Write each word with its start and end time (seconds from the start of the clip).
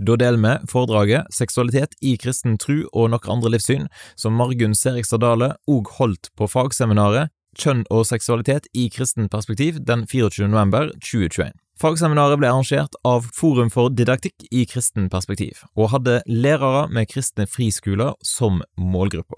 Da 0.00 0.14
deler 0.16 0.40
vi 0.40 0.52
foredraget 0.72 1.28
Seksualitet 1.34 1.92
i 2.00 2.14
kristen 2.16 2.54
tru 2.56 2.86
og 2.88 3.10
noen 3.12 3.32
andre 3.34 3.50
livssyn, 3.52 3.88
som 4.16 4.32
Margunn 4.32 4.72
Serigstad 4.72 5.20
Dale 5.20 5.50
òg 5.68 5.90
holdt 5.98 6.30
på 6.40 6.48
fagseminaret 6.48 7.28
Kjønn 7.58 7.82
og 7.90 8.06
seksualitet 8.08 8.68
i 8.72 8.86
kristen 8.94 9.28
perspektiv 9.28 9.80
den 9.84 10.06
24. 10.06 10.46
november 10.48 10.88
2021. 11.02 11.50
Fagseminaret 11.80 12.38
ble 12.38 12.48
arrangert 12.48 12.96
av 13.04 13.26
Forum 13.36 13.72
for 13.74 13.90
didaktikk 13.92 14.46
i 14.54 14.62
kristen 14.70 15.10
perspektiv, 15.12 15.64
og 15.74 15.90
hadde 15.92 16.20
lærere 16.30 16.86
med 16.94 17.10
kristne 17.10 17.48
friskoler 17.50 18.14
som 18.22 18.62
målgruppe. 18.78 19.36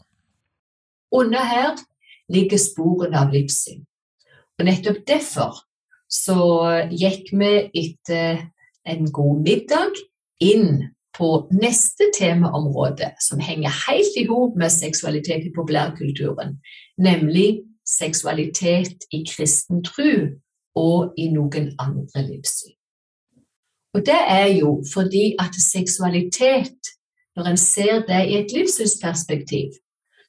Under 1.10 1.42
her 1.48 1.74
ligger 2.30 2.60
sporene 2.60 3.18
av 3.18 3.34
livssyn. 3.34 3.82
Og 4.60 4.68
nettopp 4.68 5.02
derfor 5.08 5.64
så 6.12 6.38
gikk 6.92 7.32
vi 7.32 7.52
etter 7.72 8.44
en 8.84 9.08
god 9.08 9.42
middag 9.46 10.02
inn 10.42 10.82
på 11.16 11.28
neste 11.52 12.08
temaområde, 12.16 13.12
som 13.20 13.40
henger 13.40 13.74
helt 13.86 14.16
i 14.16 14.26
hop 14.30 14.56
med 14.58 14.72
seksualitet 14.72 15.46
i 15.46 15.52
populærkulturen, 15.56 16.56
nemlig 16.98 17.62
seksualitet 17.86 19.06
i 19.12 19.24
kristen 19.28 19.82
tro 19.84 20.12
og 20.78 21.12
i 21.20 21.28
noen 21.34 21.72
andre 21.78 22.24
livssyn. 22.30 22.76
Og 23.92 24.06
det 24.06 24.20
er 24.28 24.48
jo 24.56 24.80
fordi 24.94 25.34
at 25.38 25.54
seksualitet, 25.60 26.80
når 27.36 27.50
en 27.50 27.56
ser 27.60 28.06
det 28.08 28.22
i 28.28 28.38
et 28.40 28.52
livssynsperspektiv, 28.56 29.76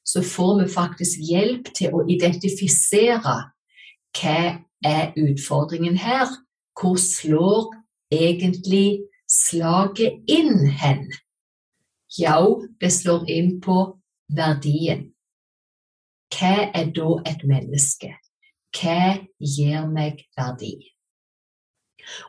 så 0.04 0.22
får 0.22 0.62
vi 0.62 0.68
faktisk 0.68 1.24
hjelp 1.30 1.70
til 1.76 1.96
å 1.96 2.04
identifisere 2.08 3.36
hva 4.20 4.40
er 4.84 5.14
utfordringen 5.16 5.96
her. 5.96 6.28
Hvor 6.76 6.98
slår 7.00 7.72
egentlig 8.12 9.00
slaget 9.30 10.22
inn 10.30 10.68
hen? 10.68 11.06
Ja, 12.18 12.38
det 12.80 12.92
slår 12.94 13.26
inn 13.30 13.58
på 13.64 13.78
verdien. 14.30 15.10
Hva 16.34 16.70
er 16.74 16.90
da 16.94 17.10
et 17.30 17.44
menneske? 17.46 18.14
Hva 18.74 19.16
gir 19.38 19.86
meg 19.90 20.24
verdi? 20.38 20.74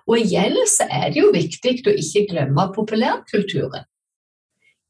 Og 0.08 0.22
igjen 0.22 0.58
så 0.70 0.88
er 0.90 1.12
det 1.12 1.22
jo 1.22 1.32
viktig 1.36 1.80
å 1.86 1.96
ikke 2.00 2.26
glemme 2.32 2.68
populærkulturen. 2.76 3.86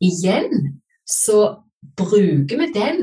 Igjen 0.04 0.52
så 1.08 1.64
bruker 1.98 2.60
vi 2.60 2.68
den 2.76 3.02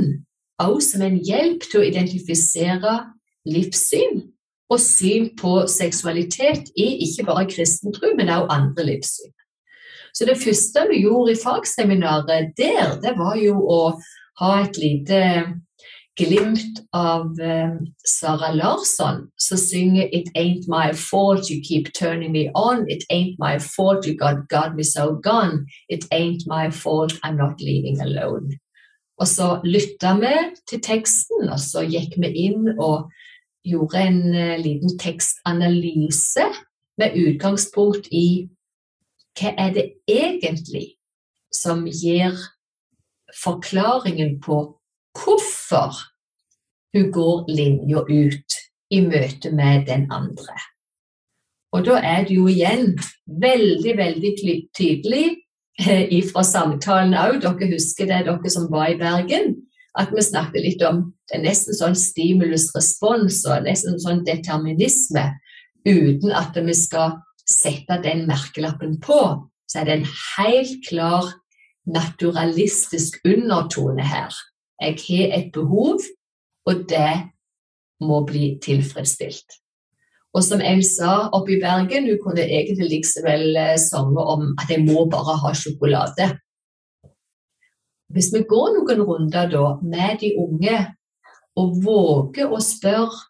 også 0.62 0.94
som 0.94 1.06
en 1.06 1.18
hjelp 1.24 1.64
til 1.66 1.80
å 1.80 1.88
identifisere 1.88 2.92
livssyn 3.48 4.20
og 4.72 4.80
syn 4.80 5.30
på 5.38 5.62
seksualitet 5.70 6.70
i 6.78 6.88
ikke 7.06 7.26
bare 7.28 7.48
kristen 7.50 7.94
tro, 7.94 8.12
men 8.16 8.32
også 8.32 8.56
andre 8.56 8.86
livssyn. 8.88 9.34
Så 10.12 10.28
det 10.28 10.36
første 10.40 10.86
vi 10.90 11.02
gjorde 11.06 11.32
i 11.32 11.40
fagseminaret 11.40 12.52
der, 12.56 12.96
det 13.00 13.14
var 13.16 13.36
jo 13.40 13.56
å 13.56 13.82
ha 14.40 14.54
et 14.62 14.76
lite 14.80 15.20
glimt 16.20 16.82
av 16.92 17.30
um, 17.40 17.78
Sara 18.04 18.52
Larsson, 18.52 19.28
som 19.40 19.58
synger 19.58 20.08
It 20.12 20.28
ain't 20.36 20.68
my 20.68 20.92
fault 20.92 21.48
you 21.50 21.60
keep 21.64 21.92
turning 21.94 22.32
me 22.32 22.50
on. 22.54 22.84
It 22.88 23.04
ain't 23.10 23.38
my 23.38 23.58
fault 23.58 24.06
you 24.06 24.16
got, 24.16 24.48
God 24.48 24.74
me 24.76 24.82
so 24.82 25.14
gone. 25.14 25.66
It 25.88 26.04
ain't 26.12 26.44
my 26.46 26.70
fault 26.70 27.18
I'm 27.24 27.36
not 27.36 27.60
leaving 27.60 28.00
alone. 28.00 28.58
Og 29.20 29.28
så 29.28 29.60
lytta 29.64 30.16
vi 30.18 30.34
til 30.68 30.80
teksten, 30.82 31.48
og 31.48 31.60
så 31.60 31.84
gikk 31.86 32.16
vi 32.18 32.32
inn 32.48 32.72
og 32.78 33.10
gjorde 33.64 34.02
en 34.02 34.20
uh, 34.34 34.56
liten 34.60 34.98
tekstanalyse 34.98 36.46
med 36.98 37.16
utgangspunkt 37.16 38.08
i 38.12 38.48
hva 39.38 39.54
er 39.56 39.70
det 39.76 39.86
egentlig 40.10 40.98
som 41.52 41.86
gir 41.88 42.36
forklaringen 43.32 44.38
på 44.44 44.58
hvorfor 45.16 45.96
hun 46.92 47.12
går 47.12 47.48
linja 47.48 48.02
ut 48.08 48.58
i 48.92 49.00
møte 49.00 49.52
med 49.52 49.86
den 49.88 50.06
andre. 50.12 50.58
Og 51.72 51.86
da 51.86 51.96
er 52.04 52.26
det 52.28 52.36
jo 52.36 52.48
igjen 52.52 52.98
veldig, 53.26 53.94
veldig 53.96 54.32
tydelig 54.76 55.24
eh, 55.80 56.12
fra 56.28 56.44
samtalen 56.44 57.16
òg, 57.16 57.40
dere 57.40 57.70
husker 57.72 58.10
det, 58.10 58.26
dere 58.28 58.52
som 58.52 58.68
var 58.72 58.92
i 58.92 58.98
Bergen, 59.00 59.51
at 59.98 60.12
vi 60.14 60.24
snakket 60.24 60.64
litt 60.64 60.82
om 60.88 61.04
det 61.28 61.38
er 61.38 61.44
nesten 61.44 61.76
sånn 61.76 61.96
stimulus-respons 61.98 63.42
og 63.50 63.66
nesten 63.66 63.98
sånn 64.00 64.22
determinisme, 64.26 65.26
uten 65.84 66.32
at 66.36 66.56
vi 66.56 66.74
skal 66.76 67.18
sette 67.48 67.98
den 68.04 68.26
merkelappen 68.28 68.98
på. 69.02 69.20
Så 69.68 69.80
er 69.80 69.88
det 69.88 69.98
en 69.98 70.10
helt 70.36 70.78
klar 70.88 71.32
naturalistisk 71.88 73.18
undertone 73.26 74.04
her. 74.06 74.32
Jeg 74.82 74.98
har 75.06 75.36
et 75.38 75.50
behov, 75.54 76.00
og 76.68 76.86
det 76.90 77.32
må 78.02 78.22
bli 78.26 78.56
tilfredsstilt. 78.62 79.58
Og 80.32 80.44
som 80.44 80.62
jeg 80.64 80.84
sa 80.88 81.28
oppe 81.36 81.56
i 81.56 81.60
Bergen, 81.60 82.08
hun 82.08 82.20
kunne 82.22 82.44
egentlig 82.46 82.88
liksom 82.94 83.26
vel 83.26 83.56
eh, 83.58 83.76
sange 83.80 84.22
om 84.34 84.46
at 84.56 84.70
jeg 84.72 84.84
må 84.86 85.04
bare 85.12 85.36
ha 85.42 85.52
sjokolade. 85.56 86.30
Hvis 88.12 88.32
vi 88.34 88.42
går 88.48 88.74
noen 88.76 89.04
runder 89.08 89.48
da 89.52 89.66
med 89.80 90.20
de 90.20 90.34
unge 90.40 90.78
og 91.58 91.76
våger 91.84 92.52
å 92.52 92.60
spørre 92.62 93.28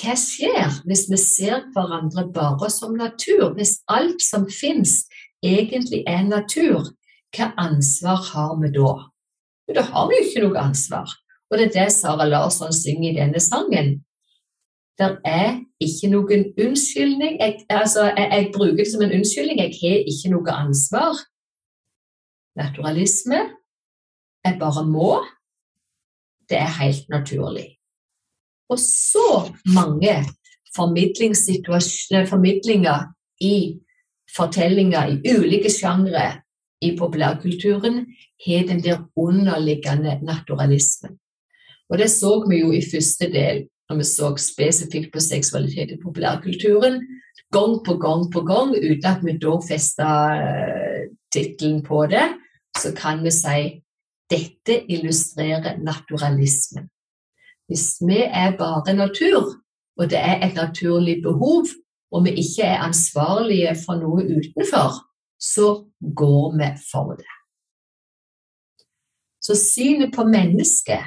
hva 0.00 0.14
skjer 0.16 0.78
hvis 0.88 1.04
vi 1.10 1.18
ser 1.20 1.66
hverandre 1.74 2.24
bare 2.32 2.70
som 2.72 2.94
natur, 2.96 3.52
hvis 3.56 3.78
alt 3.92 4.24
som 4.24 4.46
fins 4.48 5.02
egentlig 5.44 6.02
er 6.08 6.24
natur, 6.24 6.88
hva 7.36 7.50
ansvar 7.60 8.22
har 8.30 8.54
vi 8.60 8.72
da? 8.72 8.94
Jo, 9.68 9.76
da 9.76 9.84
har 9.88 10.08
vi 10.08 10.18
jo 10.18 10.24
ikke 10.28 10.46
noe 10.46 10.64
ansvar. 10.64 11.12
Og 11.50 11.58
det 11.58 11.68
er 11.68 11.74
det 11.76 11.92
Sara 11.92 12.24
Larsson 12.28 12.72
synger 12.72 13.10
i 13.10 13.18
denne 13.20 13.40
sangen. 13.40 13.98
Det 15.00 15.08
er 15.28 15.60
ikke 15.80 16.08
noen 16.12 16.46
unnskyldning. 16.60 17.38
Jeg, 17.40 17.64
altså, 17.68 18.08
jeg, 18.12 18.28
jeg, 18.32 18.50
bruker 18.54 18.80
det 18.80 18.90
som 18.92 19.04
en 19.04 19.14
unnskyldning. 19.18 19.60
Jeg 19.60 19.76
har 19.80 20.08
ikke 20.12 20.32
noe 20.32 20.56
ansvar. 20.56 21.20
Naturalisme 22.56 23.40
jeg 24.44 24.56
bare 24.60 24.86
må. 24.86 25.24
Det 26.48 26.58
er 26.58 26.82
helt 26.82 27.08
naturlig. 27.08 27.78
Og 28.68 28.78
så 28.78 29.52
mange 29.74 30.24
formidlinger 30.76 33.12
i 33.40 33.80
fortellinger 34.36 35.06
i 35.12 35.36
ulike 35.36 35.70
sjangre 35.70 36.42
i 36.82 36.96
populærkulturen 36.98 38.06
har 38.46 38.66
den 38.68 38.82
der 38.82 38.98
underliggende 39.16 40.18
naturalismen. 40.22 41.18
Og 41.90 41.98
det 41.98 42.10
så 42.10 42.46
vi 42.48 42.60
jo 42.60 42.72
i 42.72 42.82
første 42.92 43.32
del, 43.32 43.68
når 43.88 43.96
vi 43.96 44.04
så 44.04 44.36
spesifikt 44.40 45.12
på 45.12 45.20
seksualitet 45.20 45.90
i 45.92 46.00
populærkulturen, 46.02 47.02
gang 47.52 47.84
på 47.84 47.96
gang 48.00 48.32
på 48.32 48.40
gang, 48.40 48.72
uten 48.72 49.10
at 49.10 49.24
vi 49.24 49.36
da 49.38 49.58
festa 49.68 50.08
uh, 50.32 51.02
tittelen 51.34 51.82
på 51.84 52.06
det, 52.06 52.24
så 52.80 52.94
kan 52.96 53.24
vi 53.24 53.30
si 53.30 53.82
dette 54.32 54.78
illustrerer 54.88 55.78
naturalismen. 55.84 56.88
Hvis 57.68 58.00
vi 58.08 58.20
er 58.24 58.56
bare 58.58 58.94
natur, 58.96 59.56
og 59.98 60.10
det 60.10 60.18
er 60.18 60.46
et 60.46 60.54
naturlig 60.54 61.22
behov, 61.22 61.66
og 62.12 62.24
vi 62.24 62.30
ikke 62.30 62.62
er 62.62 62.84
ansvarlige 62.88 63.76
for 63.84 64.00
noe 64.00 64.24
utenfor, 64.36 64.98
så 65.40 65.68
går 66.16 66.56
vi 66.58 66.68
for 66.90 67.14
det. 67.20 67.34
Så 69.42 69.54
synet 69.58 70.12
på 70.14 70.24
mennesket, 70.24 71.04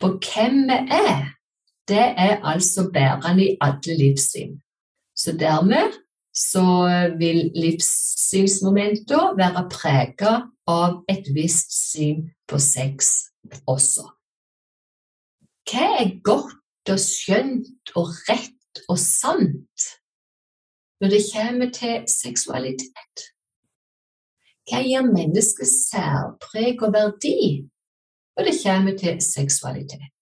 på 0.00 0.08
hvem 0.08 0.62
vi 0.70 0.78
er, 0.98 1.32
det 1.88 2.06
er 2.26 2.40
altså 2.52 2.90
bærende 2.92 3.44
i 3.44 3.56
alle 3.60 3.98
livssyn. 3.98 4.56
Så 5.16 5.36
dermed 5.38 5.92
så 6.34 6.64
vil 7.18 7.50
livssynsmomentene 7.54 9.36
være 9.38 9.68
prega 9.72 10.32
av 10.66 11.02
et 11.08 11.28
visst 11.34 11.72
syn 11.72 12.26
på 12.48 12.58
sex 12.62 13.12
også. 13.66 14.06
Hva 15.66 15.86
er 16.00 16.12
godt 16.26 16.92
og 16.92 17.00
skjønt 17.02 17.94
og 17.98 18.12
rett 18.28 18.82
og 18.86 18.98
sant 19.00 19.86
når 21.02 21.12
det 21.12 21.22
kommer 21.32 21.72
til 21.74 22.04
seksualitet? 22.10 23.24
Hva 24.66 24.82
gir 24.82 25.06
mennesket 25.06 25.70
særpreg 25.70 26.82
og 26.82 26.94
verdi 26.94 27.38
når 28.36 28.48
det 28.48 28.54
kommer 28.62 28.98
til 28.98 29.18
seksualitet? 29.22 30.12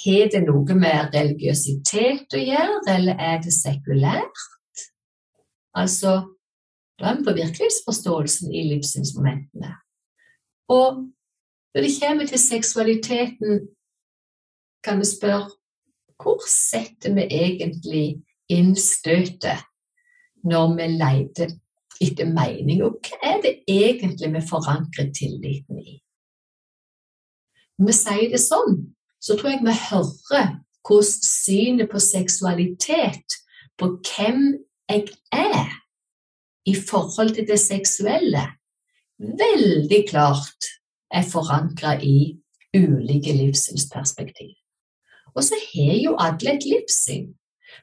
Har 0.00 0.28
det 0.32 0.40
noe 0.46 0.76
med 0.78 1.14
religiøsitet 1.14 2.36
å 2.36 2.40
gjøre, 2.40 2.80
eller 2.94 3.18
er 3.20 3.40
det 3.44 3.52
sekulært? 3.52 4.44
Altså, 5.76 6.12
da 7.00 7.10
er 7.10 7.18
vi 7.18 7.26
på 7.26 7.34
virkelighetsforståelsen 7.36 8.54
i 8.54 8.64
livssynsmomentene. 8.70 9.74
Og 10.70 11.00
når 11.74 11.86
det 11.86 11.96
kommer 12.02 12.26
til 12.26 12.38
seksualiteten, 12.38 13.66
kan 14.84 15.00
vi 15.00 15.06
spørre 15.08 15.50
hvor 16.20 16.42
setter 16.48 17.14
vi 17.16 17.24
egentlig 17.32 18.04
inn 18.52 18.74
støtet 18.76 19.64
når 20.44 20.74
vi 20.76 20.86
leter 21.00 21.52
etter 22.00 22.28
mening, 22.28 22.80
og 22.84 22.96
hva 23.04 23.18
er 23.32 23.42
det 23.44 23.54
egentlig 23.68 24.30
vi 24.34 24.42
forankrer 24.48 25.10
tilliten 25.16 25.80
i? 25.80 25.98
Når 27.78 27.90
vi 27.90 27.96
sier 27.96 28.32
det 28.32 28.40
sånn, 28.40 28.78
så 29.20 29.36
tror 29.36 29.54
jeg 29.54 29.64
vi 29.66 29.76
hører 29.90 30.54
hvordan 30.86 31.26
synet 31.28 31.90
på 31.92 32.00
seksualitet, 32.00 33.36
på 33.76 33.92
hvem 34.04 34.40
jeg 34.88 35.06
er 35.32 35.76
i 36.68 36.74
forhold 36.76 37.34
til 37.36 37.46
det 37.48 37.60
seksuelle, 37.60 38.46
veldig 39.20 40.04
klart 40.08 40.70
er 41.10 41.26
forankra 41.26 41.96
i 42.02 42.36
ulike 42.76 43.32
livssynsperspektiv. 43.34 44.54
Og 45.34 45.44
så 45.44 45.58
har 45.72 45.98
jo 46.02 46.16
alle 46.18 46.56
et 46.56 46.66
livssyn. 46.66 47.28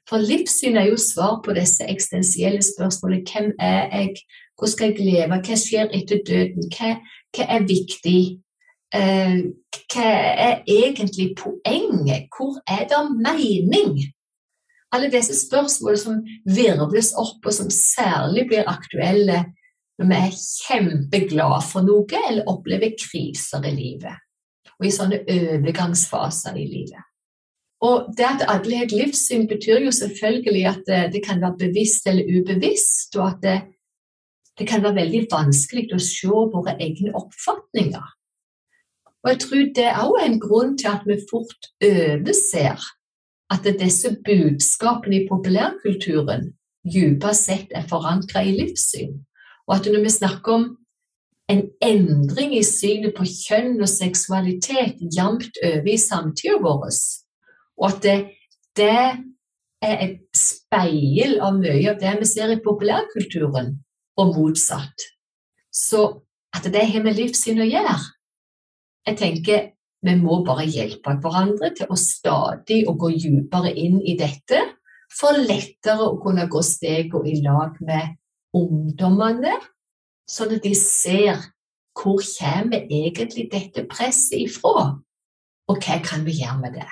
For 0.10 0.20
livssyn 0.20 0.78
er 0.78 0.90
jo 0.90 0.98
svar 1.00 1.40
på 1.46 1.56
disse 1.56 1.86
eksistensielle 1.88 2.64
spørsmålene. 2.64 3.24
Hvem 3.32 3.54
er 3.60 3.88
jeg? 3.96 4.16
Hvor 4.58 4.68
skal 4.68 4.92
jeg 4.92 5.06
leve? 5.06 5.40
Hva 5.46 5.56
skjer 5.60 5.94
etter 5.96 6.24
døden? 6.28 6.68
Hva, 6.74 6.98
hva 7.36 7.48
er 7.56 7.68
viktig? 7.70 8.20
Eh, 8.96 9.40
hva 9.94 10.12
er 10.48 10.62
egentlig 10.68 11.34
poenget? 11.40 12.28
Hvor 12.36 12.60
er 12.68 12.88
det 12.90 13.04
mening? 13.16 14.00
Alle 14.92 15.12
disse 15.12 15.36
spørsmålene 15.36 16.00
som 16.00 16.20
virvles 16.56 17.14
opp, 17.20 17.44
og 17.46 17.54
som 17.54 17.70
særlig 17.72 18.48
blir 18.48 18.68
aktuelle 18.72 19.44
når 19.98 20.10
vi 20.10 20.18
er 20.22 20.38
kjempeglade 20.38 21.60
for 21.66 21.86
noe 21.86 22.24
eller 22.30 22.50
opplever 22.50 22.94
kriser 23.00 23.66
i 23.66 23.74
livet. 23.74 24.24
Og 24.78 24.86
i 24.86 24.94
sånne 24.94 25.24
overgangsfaser 25.34 26.58
i 26.60 26.68
livet. 26.70 27.06
Og 27.86 28.10
det 28.18 28.26
at 28.26 28.46
alle 28.50 28.78
har 28.78 28.88
et 28.88 28.94
livssyn, 28.94 29.46
betyr 29.50 29.84
jo 29.86 29.94
selvfølgelig 29.94 30.66
at 30.66 30.84
det, 30.88 31.02
det 31.14 31.24
kan 31.26 31.42
være 31.42 31.60
bevisst 31.68 32.08
eller 32.10 32.30
ubevisst, 32.40 33.16
og 33.18 33.28
at 33.28 33.42
det, 33.44 33.58
det, 34.58 34.68
kan 34.68 34.82
være 34.84 35.04
veldig 35.04 35.26
vanskelig 35.32 35.92
å 35.94 36.02
se 36.02 36.28
våre 36.28 36.74
egne 36.82 37.14
oppfatninger. 37.18 38.14
Og 39.24 39.32
jeg 39.34 39.42
tror 39.44 39.64
det 39.78 39.86
er 39.92 40.02
også 40.02 40.26
en 40.26 40.40
grunn 40.42 40.78
til 40.78 40.90
at 40.94 41.06
vi 41.06 41.20
fort 41.30 41.70
overser 41.84 42.86
at 43.54 43.70
disse 43.80 44.14
budskapene 44.26 45.22
i 45.22 45.28
populærkulturen 45.30 46.52
dypest 46.88 47.50
sett 47.50 47.74
er 47.76 47.86
forankra 47.90 48.44
i 48.46 48.56
livssyn. 48.58 49.18
Og 49.68 49.76
at 49.78 49.90
når 49.92 50.04
vi 50.06 50.14
snakker 50.14 50.54
om 50.54 50.68
en 51.52 51.64
endring 51.84 52.56
i 52.58 52.64
synet 52.66 53.16
på 53.16 53.28
kjønn 53.28 53.78
og 53.80 53.90
seksualitet 53.92 55.00
jevnt 55.16 55.60
over 55.64 55.90
i 55.92 55.98
samtida 56.02 56.60
vår, 56.64 56.88
og 57.78 57.88
at 57.92 58.02
det, 58.04 58.18
det, 58.80 59.00
er 59.78 60.00
et 60.02 60.22
speil 60.34 61.36
av 61.46 61.60
mye 61.60 61.92
av 61.92 62.00
det 62.02 62.16
vi 62.24 62.26
ser 62.26 62.50
i 62.50 62.62
populærkulturen, 62.66 63.76
og 64.18 64.32
motsatt. 64.34 65.04
Så 65.70 66.08
at 66.56 66.66
det 66.74 66.88
har 66.90 67.04
med 67.06 67.20
livssyn 67.20 67.62
å 67.62 67.68
gjøre. 67.68 67.98
Jeg 69.06 69.20
tenker 69.20 69.68
vi 70.08 70.14
må 70.18 70.40
bare 70.46 70.66
hjelpe 70.70 71.16
hverandre 71.22 71.72
til 71.78 71.90
å 71.94 71.98
stadig 72.00 72.84
å 72.90 72.96
gå 73.00 73.12
dypere 73.18 73.74
inn 73.74 74.00
i 74.02 74.18
dette, 74.18 74.64
for 75.14 75.38
lettere 75.40 76.10
å 76.10 76.18
kunne 76.22 76.50
gå 76.52 76.62
stegene 76.66 77.32
i 77.32 77.38
lag 77.46 77.78
med 77.86 78.18
ungdommene, 78.56 79.56
sånn 80.30 80.56
at 80.58 80.64
de 80.64 80.74
ser 80.78 81.42
hvor 81.98 82.22
kommer 82.22 82.86
egentlig 82.86 83.48
dette 83.52 83.84
presset 83.90 84.44
ifra, 84.46 84.92
og 85.68 85.84
hva 85.84 85.98
kan 86.06 86.24
vi 86.28 86.38
gjøre 86.40 86.60
med 86.62 86.78
det? 86.78 86.90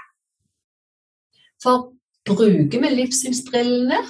For 1.61 1.91
bruker 2.25 2.81
vi 2.81 2.93
livssynsbrillene, 2.95 4.01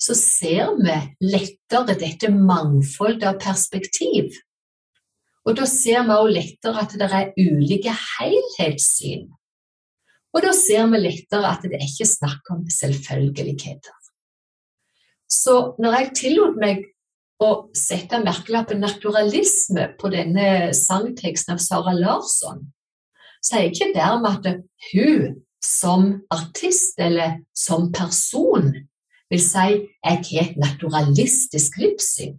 så 0.00 0.16
ser 0.16 0.72
vi 0.80 0.96
lettere 1.28 1.98
dette 2.00 2.30
mangfoldet 2.32 3.26
av 3.28 3.40
perspektiv. 3.42 4.32
Og 5.44 5.56
da 5.58 5.66
ser 5.68 6.06
vi 6.08 6.16
også 6.16 6.34
lettere 6.36 6.84
at 6.84 6.96
det 7.00 7.10
er 7.10 7.32
ulike 7.36 7.92
helhetssyn. 7.92 9.28
Og 10.30 10.44
da 10.44 10.52
ser 10.56 10.88
vi 10.92 11.02
lettere 11.02 11.52
at 11.52 11.64
det 11.66 11.76
er 11.76 11.84
ikke 11.84 12.08
snakk 12.08 12.52
om 12.54 12.64
selvfølgeligheter. 12.70 13.99
Så 15.30 15.76
når 15.78 15.96
jeg 15.96 16.14
tillot 16.18 16.58
meg 16.60 16.88
å 17.40 17.70
sette 17.76 18.18
merkelappen 18.20 18.82
naturalisme 18.82 19.92
på 20.00 20.10
denne 20.12 20.74
sangteksten 20.76 21.54
av 21.54 21.62
Sara 21.62 21.94
Larsson, 21.96 22.66
så 23.40 23.56
er 23.56 23.64
jeg 23.64 23.74
ikke 23.76 23.94
dermed 23.94 24.46
at 24.50 24.60
hun 24.90 25.38
som 25.64 26.10
artist 26.32 27.00
eller 27.00 27.40
som 27.56 27.88
person 27.92 28.72
vil 29.30 29.42
si 29.42 29.66
jeg 29.70 30.24
har 30.30 30.48
et 30.48 30.56
naturalistisk 30.60 31.78
livssyn. 31.80 32.34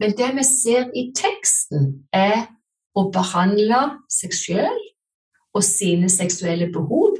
Men 0.00 0.16
det 0.18 0.32
vi 0.34 0.44
ser 0.44 0.90
i 0.98 1.10
teksten, 1.14 2.08
er 2.12 2.48
å 2.98 3.06
behandle 3.14 3.78
seg 4.10 4.34
sjøl 4.36 4.80
og 5.54 5.62
sine 5.64 6.10
seksuelle 6.12 6.66
behov 6.74 7.14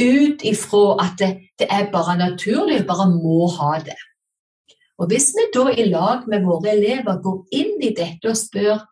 ut 0.00 0.44
ifra 0.46 0.84
at 1.02 1.18
det, 1.20 1.30
det 1.60 1.66
er 1.68 1.90
bare 1.92 2.16
naturlig, 2.16 2.84
bare 2.88 3.08
må 3.10 3.50
ha 3.58 3.74
det. 3.84 3.98
Og 5.00 5.08
Hvis 5.08 5.32
vi 5.32 5.46
da 5.54 5.70
i 5.72 5.88
lag 5.88 6.26
med 6.28 6.44
våre 6.44 6.74
elever 6.74 7.22
går 7.24 7.38
inn 7.56 7.76
i 7.80 7.94
dette 7.96 8.28
og 8.28 8.36
spør 8.36 8.82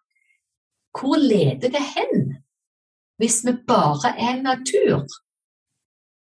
hvor 0.98 1.20
leder 1.20 1.68
det 1.68 1.84
hen 1.94 2.38
hvis 3.20 3.42
vi 3.44 3.52
bare 3.66 4.14
er 4.14 4.38
natur, 4.42 5.04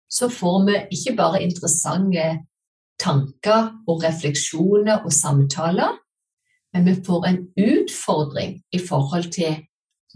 så 0.10 0.30
får 0.32 0.58
vi 0.66 0.76
ikke 0.96 1.16
bare 1.18 1.42
interessante 1.44 2.26
tanker 3.00 3.74
og 3.88 4.04
refleksjoner 4.04 5.04
og 5.06 5.14
samtaler, 5.14 5.98
men 6.74 6.86
vi 6.88 6.96
får 7.06 7.28
en 7.28 7.42
utfordring 7.60 8.62
i 8.72 8.80
forhold 8.80 9.32
til 9.36 9.64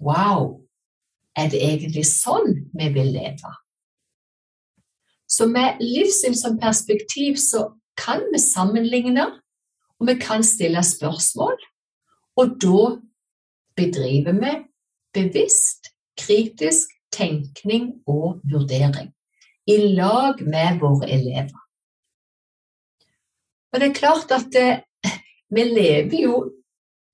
Wow, 0.02 0.64
er 1.38 1.52
det 1.52 1.60
egentlig 1.62 2.08
sånn 2.08 2.72
vi 2.74 2.88
vil 2.96 3.12
leve? 3.14 3.52
Så 5.30 5.46
med 5.48 5.84
livssyn 5.84 6.36
som 6.36 6.58
perspektiv 6.60 7.38
så 7.38 7.68
kan 8.00 8.24
vi 8.32 8.40
sammenligne 8.40 9.28
og 10.02 10.08
vi 10.10 10.18
kan 10.18 10.44
stille 10.44 10.82
spørsmål. 10.84 11.58
Og 12.42 12.56
da 12.64 12.86
bedriver 13.78 14.34
vi 14.34 14.54
bevisst 15.14 15.92
kritisk 16.18 16.90
tenkning 17.14 18.02
og 18.08 18.40
vurdering 18.50 19.12
i 19.70 19.78
lag 19.94 20.42
med 20.42 20.80
våre 20.82 21.10
elever. 21.12 21.58
Og 23.72 23.80
det 23.80 23.90
er 23.90 24.00
klart 24.00 24.32
at 24.36 24.50
det, 24.52 24.70
eh, 25.06 25.20
vi 25.54 25.64
lever 25.64 26.18
jo 26.24 26.36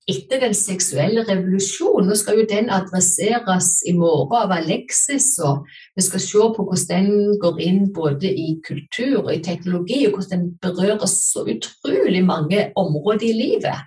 etter 0.08 0.40
den 0.40 0.54
seksuelle 0.56 1.24
revolusjonen. 1.28 2.08
Nå 2.08 2.16
skal 2.16 2.40
jo 2.40 2.46
den 2.48 2.70
adresseres 2.72 3.70
i 3.88 3.92
morgen 3.96 4.34
av 4.40 4.54
Alexis, 4.56 5.34
og 5.44 5.68
vi 5.96 6.04
skal 6.06 6.24
se 6.24 6.48
på 6.56 6.64
hvordan 6.64 7.10
den 7.10 7.38
går 7.42 7.60
inn 7.64 7.84
både 7.92 8.30
i 8.32 8.56
kultur 8.64 9.26
og 9.26 9.32
i 9.34 9.42
teknologi, 9.44 10.06
og 10.06 10.16
hvordan 10.16 10.46
den 10.46 10.50
berører 10.64 11.06
så 11.12 11.44
utrolig 11.44 12.24
mange 12.24 12.70
områder 12.76 13.28
i 13.28 13.36
livet. 13.36 13.86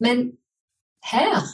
Men 0.00 0.30
her, 1.10 1.44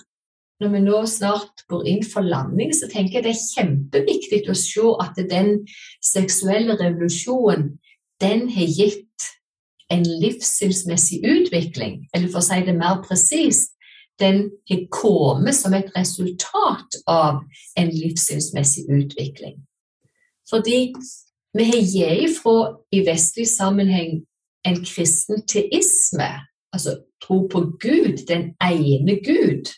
når 0.63 0.75
vi 0.77 0.85
nå 0.87 1.05
snart 1.11 1.67
går 1.69 1.87
inn 1.91 2.05
for 2.07 2.23
landing, 2.23 2.71
så 2.77 2.89
tenker 2.93 3.19
jeg 3.19 3.27
det 3.27 3.35
er 3.35 3.47
kjempeviktig 3.51 4.45
å 4.49 4.59
se 4.59 4.95
at 5.03 5.19
den 5.31 5.57
seksuelle 6.05 6.79
revolusjonen, 6.79 7.75
den 8.23 8.47
har 8.55 8.71
gitt 8.71 9.31
en 9.93 10.05
livssynsmessig 10.07 11.19
utvikling, 11.27 12.05
eller 12.15 12.31
for 12.31 12.41
å 12.41 12.47
si 12.47 12.61
det 12.65 12.77
mer 12.79 13.03
presist, 13.05 13.75
den 14.21 14.51
har 14.71 14.83
kommet 14.91 15.57
som 15.57 15.75
et 15.75 15.91
resultat 15.97 16.99
av 17.07 17.43
en 17.77 17.91
livssynsmessig 17.91 18.87
utvikling. 18.89 19.59
Fordi 20.51 20.95
vi 21.55 21.65
har 21.65 21.81
gitt 21.81 22.31
ifra 22.31 22.57
i 22.93 23.03
vestlig 23.07 23.49
sammenheng 23.49 24.23
en 24.65 24.81
kristen 24.85 25.43
teisme, 25.47 26.31
altså 26.73 26.99
tro 27.23 27.45
på 27.49 27.61
Gud, 27.81 28.27
den 28.29 28.55
ene 28.63 29.19
Gud, 29.25 29.71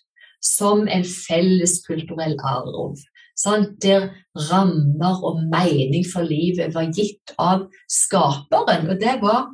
som 0.42 0.86
en 0.88 1.04
felles 1.04 1.80
kulturell 1.86 2.36
arv. 2.44 2.96
Sant? 3.36 3.82
der 3.82 4.08
rammer 4.50 5.20
og 5.24 5.42
mening 5.52 6.06
for 6.12 6.24
livet 6.24 6.74
var 6.74 6.88
gitt 6.96 7.34
av 7.38 7.66
skaperen. 7.90 8.88
Og 8.88 9.00
det 9.00 9.18
var 9.20 9.50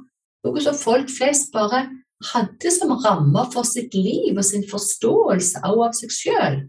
noe 0.46 0.62
som 0.62 0.78
folk 0.78 1.10
flest 1.10 1.50
bare 1.54 1.88
hadde 2.32 2.70
som 2.74 2.92
ramme 3.02 3.46
for 3.52 3.66
sitt 3.66 3.94
liv 3.94 4.36
og 4.36 4.44
sin 4.46 4.64
forståelse 4.68 5.62
også 5.62 5.86
av 5.86 5.96
seg 5.98 6.14
sjøl. 6.14 6.60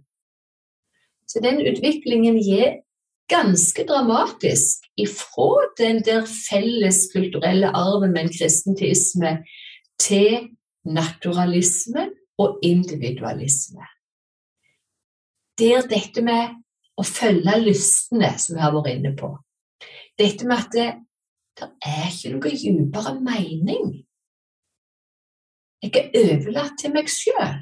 Så 1.29 1.41
den 1.43 1.61
utviklingen 1.65 2.37
gir 2.41 2.81
ganske 3.31 3.85
dramatisk 3.87 4.85
ifra 4.99 5.63
den 5.79 6.01
der 6.05 6.27
felles 6.29 7.07
kulturelle 7.13 7.71
arven 7.73 8.13
med 8.13 8.27
en 8.27 8.33
kristentisme 8.35 9.37
til 10.01 10.49
naturalisme 10.83 12.09
og 12.37 12.59
individualisme. 12.63 13.85
Der 15.59 15.87
dette 15.87 16.21
med 16.25 16.59
å 16.97 17.05
følge 17.05 17.55
lystene, 17.61 18.33
som 18.37 18.57
vi 18.57 18.61
har 18.61 18.73
vært 18.75 18.91
inne 18.93 19.13
på, 19.17 19.31
dette 20.19 20.45
med 20.45 20.59
at 20.59 20.73
det, 20.73 20.89
det 21.57 21.69
er 21.85 22.09
ikke 22.09 22.33
noe 22.33 22.53
dypere 22.53 23.13
mening 23.21 24.02
Jeg 25.83 25.99
er 25.99 26.13
overlatt 26.15 26.77
til 26.79 26.93
meg 26.95 27.09
sjøl. 27.11 27.57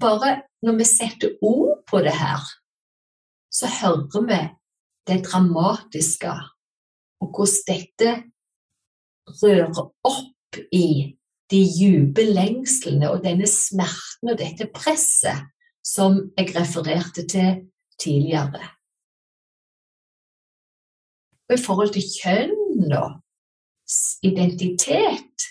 Bare 0.00 0.30
når 0.66 0.78
vi 0.80 0.86
setter 0.88 1.36
ord 1.44 1.84
på 1.86 2.00
det 2.02 2.16
her, 2.18 2.42
så 3.54 3.70
hører 3.70 4.24
vi 4.26 4.40
det 5.06 5.20
dramatiske, 5.28 6.34
og 7.22 7.30
hvordan 7.30 7.62
dette 7.68 8.10
rører 9.38 9.84
opp 10.10 10.58
i 10.74 11.14
de 11.52 11.60
dype 11.78 12.24
lengslene 12.26 13.10
og 13.12 13.22
denne 13.24 13.46
smerten 13.46 14.32
og 14.32 14.40
dette 14.40 14.66
presset 14.74 15.46
som 15.86 16.16
jeg 16.38 16.56
refererte 16.56 17.26
til 17.28 17.68
tidligere. 18.00 18.64
Og 21.48 21.54
I 21.54 21.60
forhold 21.60 21.92
til 21.94 22.08
kjønn 22.08 22.96
og 22.96 23.20
identitet 24.22 25.48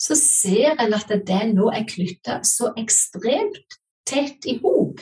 så 0.00 0.16
ser 0.18 0.80
en 0.80 0.94
at 0.96 1.12
det 1.26 1.42
nå 1.54 1.70
er 1.72 1.86
knytta 1.88 2.40
så 2.44 2.72
ekstremt 2.80 3.78
tett 4.08 4.46
i 4.46 4.58
hop. 4.62 5.00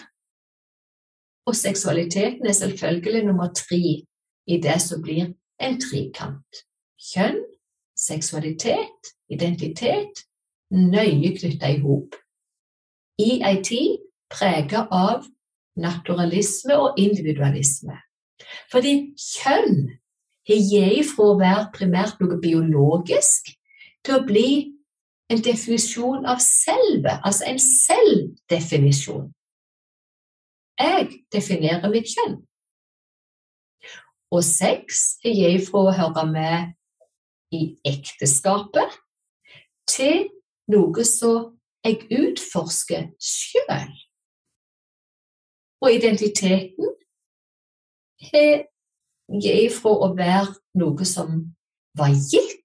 Og 1.46 1.56
seksualiteten 1.58 2.46
er 2.46 2.52
selvfølgelig 2.54 3.24
nummer 3.26 3.50
tre 3.54 4.02
i 4.46 4.58
det 4.62 4.78
som 4.82 5.02
blir 5.02 5.32
en 5.62 5.78
trikant. 5.80 6.62
Kjønn, 7.12 7.40
seksualitet, 7.98 9.10
identitet 9.30 10.22
nøye 10.70 11.34
knytta 11.38 11.72
i 11.74 11.80
hop. 11.82 12.14
I 13.18 13.42
ei 13.42 13.58
tid 13.64 13.98
prega 14.32 14.86
av 14.90 15.26
naturalisme 15.76 16.76
og 16.78 16.98
individualisme. 17.00 17.96
Fordi 18.70 18.94
kjønn 19.18 19.90
har 20.48 20.62
jeg 20.74 21.04
fra 21.06 21.28
å 21.30 21.38
være 21.40 21.70
primært 21.74 22.22
noe 22.22 22.38
biologisk 22.42 23.52
til 24.02 24.16
å 24.16 24.24
bli 24.26 24.48
en 25.32 25.42
definisjon 25.42 26.26
av 26.28 26.42
selve, 26.44 27.14
altså 27.24 27.46
en 27.48 27.60
selvdefinisjon. 27.62 29.30
Jeg 30.82 31.08
definerer 31.32 31.92
mitt 31.92 32.10
kjønn. 32.10 32.40
Og 34.32 34.42
sex 34.44 35.18
er 35.24 35.36
jeg 35.36 35.62
fra 35.66 35.86
å 35.86 35.96
høre 35.96 36.24
med 36.28 36.72
i 37.52 37.76
ekteskapet 37.86 38.96
til 39.88 40.30
noe 40.72 41.04
som 41.04 41.52
jeg 41.84 42.06
utforsker 42.08 43.10
sjøl. 43.20 43.92
Og 45.82 45.90
identiteten 45.92 46.92
er 48.32 48.71
ifra 49.40 49.94
å 50.06 50.12
være 50.16 50.52
noe 50.80 51.06
som 51.08 51.38
var 51.98 52.12
gitt 52.12 52.62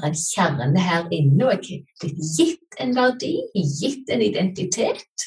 det 0.00 0.06
er 0.06 0.12
en 0.14 0.16
kjerne 0.16 0.80
her 0.80 1.08
inne, 1.12 1.44
og 1.44 1.66
jeg 1.68 1.80
er 1.80 1.98
blitt 2.00 2.20
gitt 2.38 2.76
en 2.80 2.94
verdi, 2.96 3.34
gitt 3.52 4.08
en 4.08 4.22
identitet, 4.24 5.26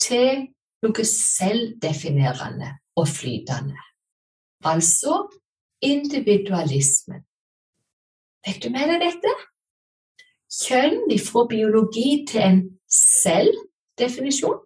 til 0.00 0.46
noe 0.84 1.04
selvdefinerende 1.04 2.70
og 2.96 3.08
flytende. 3.10 3.76
Altså 4.64 5.26
individualismen. 5.84 7.26
Fikk 8.46 8.62
du 8.64 8.70
med 8.72 8.88
deg 8.88 9.04
dette? 9.04 9.34
Kjønn 10.48 11.12
fra 11.20 11.44
biologi 11.50 12.22
til 12.30 12.44
en 12.46 12.60
selvdefinisjon. 12.88 14.62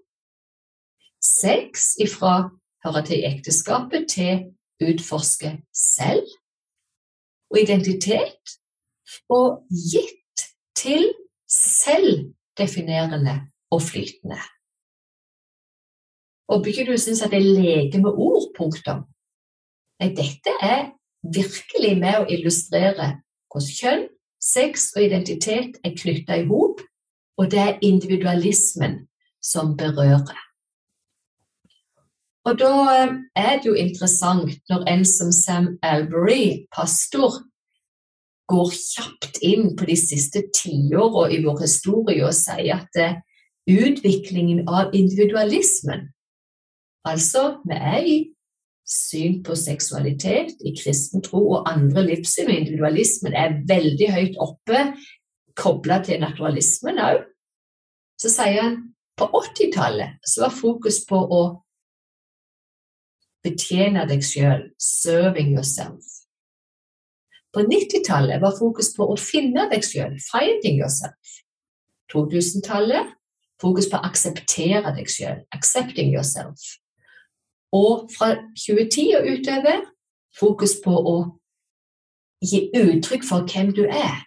Sex 1.19 1.97
ifra 2.03 2.53
høre 2.85 3.05
til 3.07 3.25
ekteskapet 3.27 4.09
til 4.11 4.49
utforske 4.83 5.57
selv. 5.75 6.27
Og 7.53 7.61
identitet 7.61 8.57
og 9.29 9.67
gitt 9.71 10.47
til 10.77 11.11
selvdefinerende 11.53 13.37
og 13.71 13.83
flytende. 13.83 14.41
Og 16.49 16.65
bygger 16.65 16.85
du 16.89 16.97
syns 16.97 17.23
at 17.23 17.33
jeg 17.33 17.43
leker 17.43 18.01
med 18.01 18.13
ord, 18.13 18.49
punktum. 18.57 19.05
Nei, 20.01 20.11
dette 20.17 20.53
er 20.61 20.91
virkelig 21.23 21.93
med 22.01 22.19
å 22.19 22.29
illustrere 22.35 23.09
hvordan 23.53 23.77
kjønn, 23.79 24.07
sex 24.43 24.89
og 24.97 25.05
identitet 25.05 25.79
er 25.85 25.95
knytta 25.95 26.41
i 26.41 26.47
hop, 26.49 26.81
og 27.39 27.51
det 27.53 27.61
er 27.63 27.79
individualismen 27.85 29.05
som 29.45 29.77
berører. 29.79 30.41
Og 32.49 32.59
da 32.59 32.73
eh, 32.97 33.17
er 33.39 33.59
det 33.63 33.71
jo 33.71 33.75
interessant 33.79 34.57
når 34.71 34.87
en 34.91 35.05
som 35.07 35.33
Sam 35.35 35.69
Albury, 35.83 36.67
pastor, 36.75 37.43
går 38.51 38.73
kjapt 38.75 39.39
inn 39.47 39.71
på 39.79 39.87
de 39.89 39.97
siste 39.97 40.43
tiåra 40.55 41.29
i 41.33 41.39
vår 41.45 41.63
historie 41.63 42.25
og 42.27 42.35
sier 42.37 42.83
at 42.83 42.91
det, 42.99 43.13
utviklingen 43.71 44.67
av 44.67 44.91
individualismen 44.91 46.09
Altså, 47.03 47.59
vi 47.67 47.75
er 47.75 48.05
i 48.07 48.17
syn 48.87 49.41
på 49.43 49.57
seksualitet 49.59 50.61
i 50.63 50.75
kristen 50.77 51.23
tro 51.25 51.41
og 51.57 51.71
andre 51.71 52.05
livssyn, 52.07 52.51
og 52.51 52.61
individualismen 52.61 53.35
er 53.35 53.57
veldig 53.67 54.11
høyt 54.15 54.39
oppe, 54.43 54.85
kobla 55.59 55.99
til 56.07 56.23
naturalismen 56.23 57.01
òg. 57.03 57.25
Så 58.21 58.31
sier 58.31 58.61
han 58.63 58.77
på 59.19 59.27
80-tallet 59.35 60.39
var 60.39 60.55
fokus 60.55 61.03
på 61.09 61.19
å 61.19 61.43
betjene 63.43 64.05
deg 64.09 64.23
sjøl, 64.25 64.69
serving 64.79 65.55
yourself. 65.57 66.05
På 67.53 67.65
90-tallet 67.67 68.41
var 68.41 68.55
fokus 68.57 68.93
på 68.97 69.07
å 69.13 69.17
finne 69.21 69.67
deg 69.73 69.85
selv, 69.85 70.17
finding 70.31 70.79
yourself. 70.81 71.41
2000-tallet 72.13 73.13
fokus 73.63 73.89
på 73.91 73.99
å 73.99 74.09
akseptere 74.09 74.95
deg 74.97 75.11
selv, 75.11 75.45
accepting 75.55 76.13
yourself. 76.15 76.79
Og 77.73 78.09
fra 78.13 78.35
2010 78.59 79.15
og 79.19 79.29
utover 79.33 79.85
fokus 80.37 80.77
på 80.85 80.93
å 80.93 81.17
gi 82.43 82.67
uttrykk 82.77 83.25
for 83.25 83.47
hvem 83.49 83.73
du 83.77 83.85
er, 83.87 84.25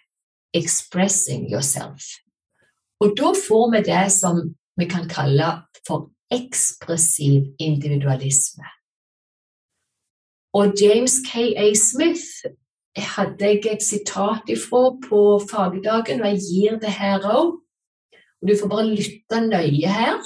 expressing 0.56 1.46
yourself. 1.50 2.16
Og 3.02 3.12
da 3.18 3.34
får 3.36 3.66
vi 3.74 3.82
det 3.90 4.06
som 4.14 4.40
vi 4.78 4.88
kan 4.88 5.04
kalle 5.10 5.50
for 5.86 6.08
ekspressiv 6.32 7.52
individualisme. 7.62 8.64
Og 10.56 10.72
James 10.80 11.14
K.A. 11.32 11.66
Smith 11.74 12.26
hadde 12.96 13.44
jeg 13.44 13.60
et 13.72 13.82
sitat 13.82 14.48
ifra 14.48 14.82
på 15.08 15.20
fagdagen, 15.50 16.22
og 16.22 16.28
jeg 16.32 16.40
gir 16.48 16.78
det 16.80 16.92
her 16.96 17.26
òg. 17.28 17.58
Og 18.40 18.48
du 18.48 18.54
får 18.60 18.70
bare 18.72 18.86
lytte 18.88 19.40
nøye 19.50 19.90
her. 19.98 20.22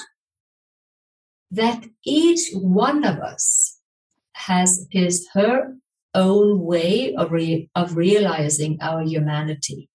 That 1.50 1.82
each 2.06 2.44
one 2.54 3.02
of 3.10 3.16
us 3.32 3.46
has 4.34 4.70
his 4.92 5.26
her 5.34 5.80
own 6.14 6.60
way 6.60 7.14
of, 7.18 7.32
re 7.32 7.68
of 7.74 7.96
realizing 7.96 8.78
our 8.82 9.02
humanity. 9.02 9.88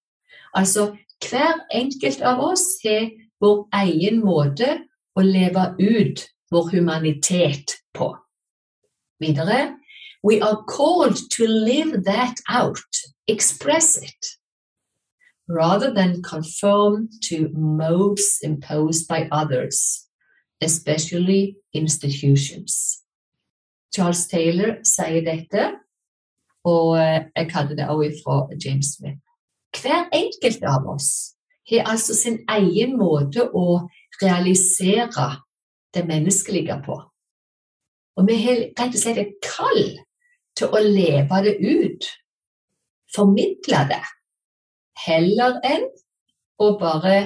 Altså, 0.54 0.96
hver 1.30 1.64
enkelt 1.72 2.20
av 2.20 2.44
oss 2.44 2.66
har 2.84 3.08
vår 3.40 3.68
egen 3.72 4.20
måte 4.24 4.68
å 5.16 5.24
leve 5.24 5.64
ut 5.80 6.28
vår 6.52 6.70
humanitet 6.76 7.78
på. 7.96 8.12
Videre 9.20 9.76
We 10.26 10.40
are 10.40 10.64
called 10.64 11.18
to 11.36 11.46
live 11.46 12.02
that 12.02 12.34
out, 12.48 12.80
express 13.28 13.96
it, 13.96 14.26
rather 15.48 15.94
than 15.94 16.20
conform 16.20 17.10
to 17.28 17.48
modes 17.54 18.40
imposed 18.42 19.06
by 19.06 19.28
others, 19.30 20.08
especially 20.60 21.58
institutions. 21.72 23.04
Charles 23.94 24.26
Taylor 24.26 24.80
sier 24.82 25.22
dette, 25.22 25.78
og 26.64 26.98
eh, 26.98 27.28
jeg 27.36 27.50
kaller 27.52 27.78
det 27.78 27.86
også 27.88 28.18
fra 28.24 28.48
James 28.64 28.96
Smith. 28.96 29.22
Hver 29.78 30.08
enkelt 30.10 30.66
av 30.66 30.88
oss 30.90 31.36
har 31.70 31.86
altså 31.86 32.18
sin 32.18 32.40
egen 32.50 32.98
måte 32.98 33.46
å 33.46 33.86
realisere 34.18 35.28
det 35.94 36.02
menneskelige 36.10 36.80
på. 36.82 36.98
Og 38.18 38.26
vi 38.26 38.40
har 38.42 38.64
rett 38.74 38.90
og 38.90 38.98
slett 39.04 39.22
et 39.22 39.38
kall 39.44 39.94
til 40.56 40.72
å 40.72 40.82
leve 40.82 41.42
det 41.44 41.56
ut, 41.60 42.08
formidle 43.14 43.82
det, 43.90 44.02
heller 45.06 45.60
enn 45.66 45.86
å 46.62 46.72
bare 46.80 47.18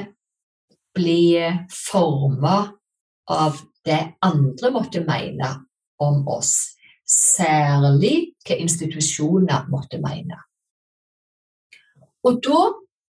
bli 0.96 1.38
forma 1.70 2.56
av 3.30 3.60
det 3.86 4.00
andre 4.26 4.72
måtte 4.74 5.02
mene 5.06 5.52
om 6.02 6.24
oss, 6.28 6.74
særlig 7.06 8.32
hva 8.46 8.58
institusjoner 8.58 9.70
måtte 9.70 10.00
mene. 10.02 10.38
Og 12.26 12.42
da 12.44 12.60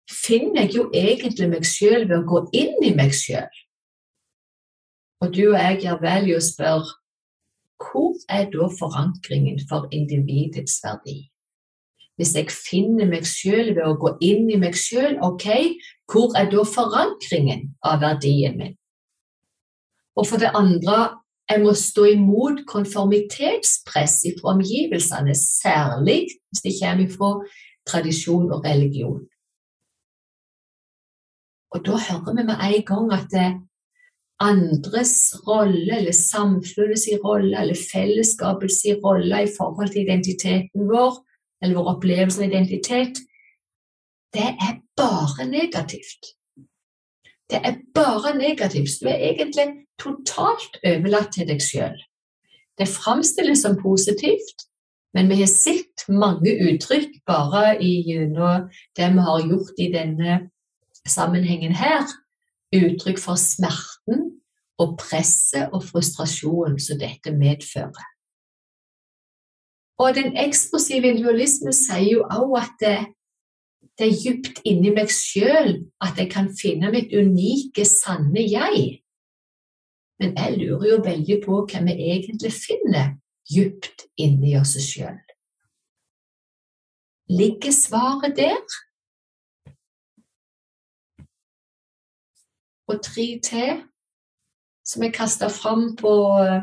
finner 0.08 0.66
jeg 0.66 0.74
jo 0.76 0.84
egentlig 0.96 1.48
meg 1.52 1.66
sjøl 1.68 2.06
ved 2.08 2.18
å 2.18 2.26
gå 2.28 2.42
inn 2.56 2.76
i 2.84 2.94
meg 2.96 3.14
sjøl. 3.16 3.48
Og 5.24 5.32
du 5.34 5.42
og 5.50 5.58
jeg 5.58 5.80
gjør 5.84 6.02
vel 6.02 6.28
i 6.30 6.36
å 6.36 6.44
spørre 6.44 6.94
hvor 7.78 8.14
er 8.28 8.50
da 8.50 8.68
forankringen 8.78 9.60
for 9.70 9.88
individets 9.94 10.80
verdi? 10.84 11.28
hvis 12.18 12.34
jeg 12.34 12.50
finner 12.50 13.06
meg 13.06 13.26
selv 13.30 13.76
ved 13.76 13.86
å 13.86 13.94
gå 14.02 14.10
inn 14.26 14.48
i 14.50 14.58
meg 14.58 14.74
selv, 14.76 15.20
ok, 15.22 15.78
hvor 16.10 16.34
er 16.38 16.50
da 16.50 16.64
forankringen 16.66 17.68
av 17.86 18.02
verdien 18.02 18.58
min? 18.58 18.74
Og 20.18 20.26
for 20.26 20.42
det 20.42 20.50
andre, 20.58 21.14
jeg 21.48 21.62
må 21.62 21.72
stå 21.78 22.08
imot 22.16 22.64
konformitetspress 22.68 24.16
fra 24.40 24.56
omgivelsene, 24.56 25.36
særlig 25.38 26.24
hvis 26.50 26.64
det 26.66 26.74
kommer 26.80 27.14
fra 27.14 27.30
tradisjon 27.86 28.50
og 28.50 28.66
religion. 28.66 29.22
Og 31.70 31.84
da 31.86 32.02
hører 32.02 32.34
vi 32.34 32.48
med 32.48 32.66
en 32.66 32.84
gang 32.90 33.14
at 33.14 33.30
det 33.30 33.48
andres 34.40 35.34
rolle, 35.46 35.98
eller 35.98 36.12
samfunnets 36.12 37.08
rolle, 37.24 37.54
eller 37.60 37.78
fellesskapets 37.92 38.84
rolle 39.04 39.42
i 39.44 39.50
forhold 39.56 39.92
til 39.92 40.04
identiteten 40.04 40.88
vår, 40.90 41.18
eller 41.62 41.78
vår 41.78 41.90
opplevelse 41.96 42.42
av 42.42 42.48
identitet, 42.48 43.18
det 44.34 44.50
er 44.60 44.78
bare 44.96 45.46
negativt. 45.48 46.34
Det 47.50 47.60
er 47.64 47.80
bare 47.94 48.34
negativt. 48.36 49.00
Du 49.00 49.08
er 49.08 49.32
egentlig 49.32 49.66
totalt 49.98 50.78
overlatt 50.84 51.32
til 51.34 51.48
deg 51.48 51.62
sjøl. 51.64 51.96
Det 52.78 52.86
framstilles 52.88 53.64
som 53.64 53.78
positivt, 53.80 54.68
men 55.16 55.30
vi 55.32 55.40
har 55.40 55.50
sett 55.50 56.04
mange 56.08 56.52
uttrykk 56.68 57.16
bare 57.26 57.78
i 57.82 57.94
det 58.04 59.08
vi 59.14 59.24
har 59.28 59.46
gjort 59.48 59.80
i 59.80 59.88
denne 59.92 60.38
sammenhengen 61.08 61.72
her. 61.74 62.04
Uttrykk 62.74 63.20
for 63.20 63.40
smerten 63.40 64.28
og 64.78 64.98
presset 65.00 65.72
og 65.72 65.82
frustrasjonen 65.88 66.78
som 66.82 67.00
dette 67.00 67.32
medfører. 67.34 68.06
Og 69.98 70.14
den 70.14 70.36
eksplosive 70.38 71.10
individualismen 71.10 71.74
sier 71.74 72.12
jo 72.12 72.26
også 72.26 72.60
at 72.60 72.74
det, 72.82 72.98
det 73.98 74.06
er 74.06 74.18
dypt 74.22 74.60
inni 74.68 74.92
meg 74.94 75.10
sjøl 75.10 75.72
at 76.04 76.20
jeg 76.20 76.30
kan 76.30 76.52
finne 76.54 76.92
mitt 76.94 77.10
unike, 77.10 77.82
sanne 77.88 78.44
jeg. 78.44 79.00
Men 80.22 80.36
jeg 80.38 80.58
lurer 80.60 80.86
jo 80.92 81.00
veldig 81.06 81.38
på 81.42 81.62
hva 81.64 81.82
vi 81.86 81.96
egentlig 82.12 82.52
finner 82.54 83.16
dypt 83.50 84.06
inni 84.20 84.54
oss 84.58 84.76
sjøl. 84.82 85.18
Ligger 87.28 87.74
svaret 87.74 88.38
der? 88.38 88.62
Og 92.88 93.02
tre 93.04 93.26
til, 93.44 93.82
som 94.84 95.04
jeg 95.04 95.12
kasta 95.16 95.50
fram 95.52 95.90
på 95.96 96.12
eh, 96.40 96.62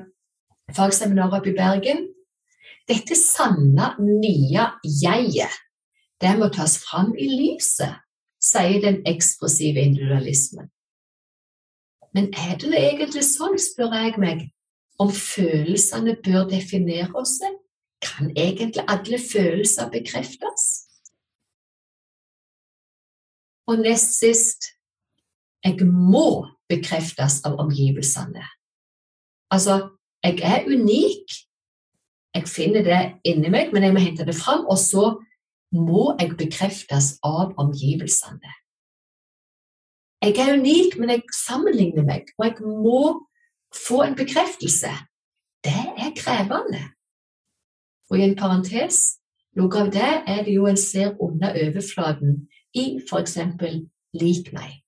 fagseminaret 0.73 1.37
oppe 1.39 1.51
i 1.53 1.57
Bergen, 1.57 2.07
dette 2.89 3.17
sanne, 3.17 3.91
nye 4.01 4.65
jeget, 4.83 5.53
det 6.21 6.33
må 6.39 6.49
tas 6.53 6.77
fram 6.81 7.13
i 7.17 7.27
lyset, 7.29 7.99
sier 8.41 8.81
den 8.81 9.01
ekspressive 9.09 9.81
individualismen. 9.81 10.69
Men 12.15 12.31
er 12.33 12.55
det 12.61 12.71
egentlig 12.79 13.25
sånn, 13.27 13.57
spør 13.59 13.93
jeg 13.97 14.15
meg, 14.21 14.45
om 15.01 15.11
følelsene 15.11 16.15
bør 16.23 16.47
definere 16.49 17.11
oss? 17.19 17.41
Kan 18.05 18.31
egentlig 18.37 18.85
alle 18.87 19.19
følelser 19.19 19.89
bekreftes? 19.91 20.65
Og 23.67 23.81
nest 23.81 24.15
sist 24.21 24.69
jeg 25.65 25.87
må 25.87 26.45
bekreftes 26.69 27.41
av 27.45 27.57
omgivelsene. 27.61 28.43
Altså, 29.53 29.79
jeg 30.23 30.39
er 30.43 30.67
unik, 30.69 31.33
jeg 32.35 32.49
finner 32.51 32.85
det 32.85 33.01
inni 33.25 33.49
meg, 33.53 33.73
men 33.73 33.85
jeg 33.85 33.95
må 33.95 34.03
hente 34.03 34.27
det 34.27 34.35
fram, 34.37 34.65
og 34.65 34.77
så 34.81 35.15
må 35.75 36.13
jeg 36.19 36.37
bekreftes 36.37 37.15
av 37.25 37.55
omgivelsene. 37.61 38.53
Jeg 40.25 40.37
er 40.41 40.55
unik, 40.57 40.97
men 40.99 41.11
jeg 41.13 41.25
sammenligner 41.37 42.05
meg, 42.05 42.31
og 42.37 42.47
jeg 42.47 42.55
må 42.65 43.01
få 43.75 44.01
en 44.05 44.15
bekreftelse. 44.17 44.91
Det 45.65 45.83
er 45.97 46.15
krevende. 46.17 46.81
Og 48.09 48.19
i 48.19 48.25
en 48.25 48.37
parentes 48.37 49.17
noe 49.55 49.79
av 49.79 49.91
det 49.93 50.09
er 50.27 50.41
det 50.43 50.53
jo 50.55 50.65
en 50.67 50.79
ser 50.79 51.13
under 51.23 51.55
overflaten 51.55 52.41
i 52.75 52.97
f.eks. 52.99 53.37
lik 54.19 54.51
meg. 54.55 54.81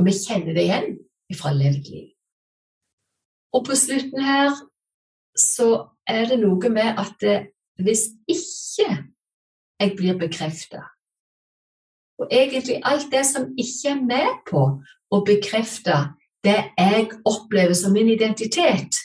Og 0.00 0.06
vi 0.06 0.16
kjenner 0.16 0.56
det 0.56 0.62
igjen 0.64 0.94
fra 1.36 1.52
levd 1.52 1.90
liv. 1.92 2.06
Og 3.52 3.66
på 3.66 3.76
slutten 3.76 4.22
her 4.24 4.54
så 5.36 5.66
er 6.08 6.30
det 6.30 6.38
noe 6.40 6.70
med 6.72 6.96
at 7.02 7.24
hvis 7.80 8.06
ikke 8.28 8.86
jeg 9.80 9.92
blir 9.96 10.16
bekrefta 10.20 10.86
Og 12.20 12.28
egentlig 12.32 12.80
alt 12.84 13.12
det 13.12 13.26
som 13.26 13.50
ikke 13.56 13.92
er 13.92 14.00
med 14.00 14.40
på 14.48 14.62
å 15.10 15.20
bekrefte 15.24 15.98
det 16.44 16.58
jeg 16.76 17.06
opplever 17.28 17.76
som 17.76 17.92
min 17.92 18.08
identitet, 18.08 18.96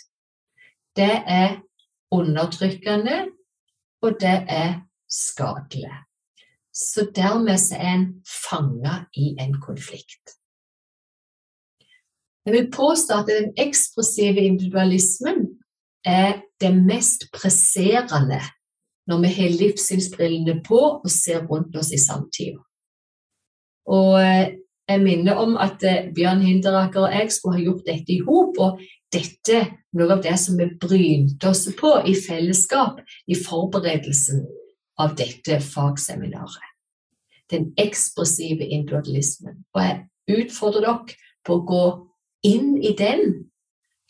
det 0.95 1.23
er 1.27 1.61
undertrykkende, 2.11 3.25
og 4.03 4.19
det 4.19 4.37
er 4.51 4.81
skadelig. 5.07 5.91
Så 6.71 7.07
dermed 7.15 7.59
er 7.75 7.93
en 7.93 8.07
fanga 8.27 9.05
i 9.15 9.35
en 9.39 9.55
konflikt. 9.61 10.35
Jeg 12.45 12.53
vil 12.53 12.67
påstå 12.71 13.21
at 13.21 13.29
den 13.29 13.53
ekspressive 13.57 14.41
individualismen 14.41 15.47
er 16.05 16.41
det 16.61 16.73
mest 16.77 17.25
presserende 17.33 18.41
når 19.09 19.21
vi 19.21 19.31
har 19.37 19.57
livssynsbrillene 19.59 20.59
på 20.65 20.77
og 20.77 21.09
ser 21.11 21.45
rundt 21.49 21.75
oss 21.77 21.91
i 21.93 22.01
samtida. 22.01 22.61
Og 23.85 24.21
eh, 24.21 24.55
jeg 24.89 25.01
minner 25.01 25.41
om 25.41 25.57
at 25.61 25.83
eh, 25.85 26.11
Bjørn 26.13 26.41
Hinderaker 26.45 27.05
og 27.05 27.13
jeg 27.13 27.31
skulle 27.33 27.57
ha 27.57 27.65
gjort 27.65 27.85
dette 27.85 28.13
i 28.13 28.21
hop, 28.25 28.57
og 28.61 28.81
dette 29.13 29.61
noe 29.97 30.17
av 30.17 30.23
det 30.25 30.35
som 30.41 30.57
vi 30.59 30.69
brynte 30.81 31.49
oss 31.49 31.65
på 31.77 31.91
i 32.05 32.15
fellesskap 32.17 33.01
i 33.27 33.37
forberedelsen 33.37 34.45
av 35.01 35.15
dette 35.17 35.59
fagseminaret. 35.61 36.73
Den 37.51 37.71
ekspressive 37.77 38.65
individualismen. 38.65 39.61
Og 39.73 39.81
jeg 39.81 40.41
utfordrer 40.45 40.85
dere 40.87 41.17
på 41.45 41.59
å 41.59 41.65
gå 41.69 41.85
inn 42.45 42.75
i 42.77 42.93
den 42.97 43.49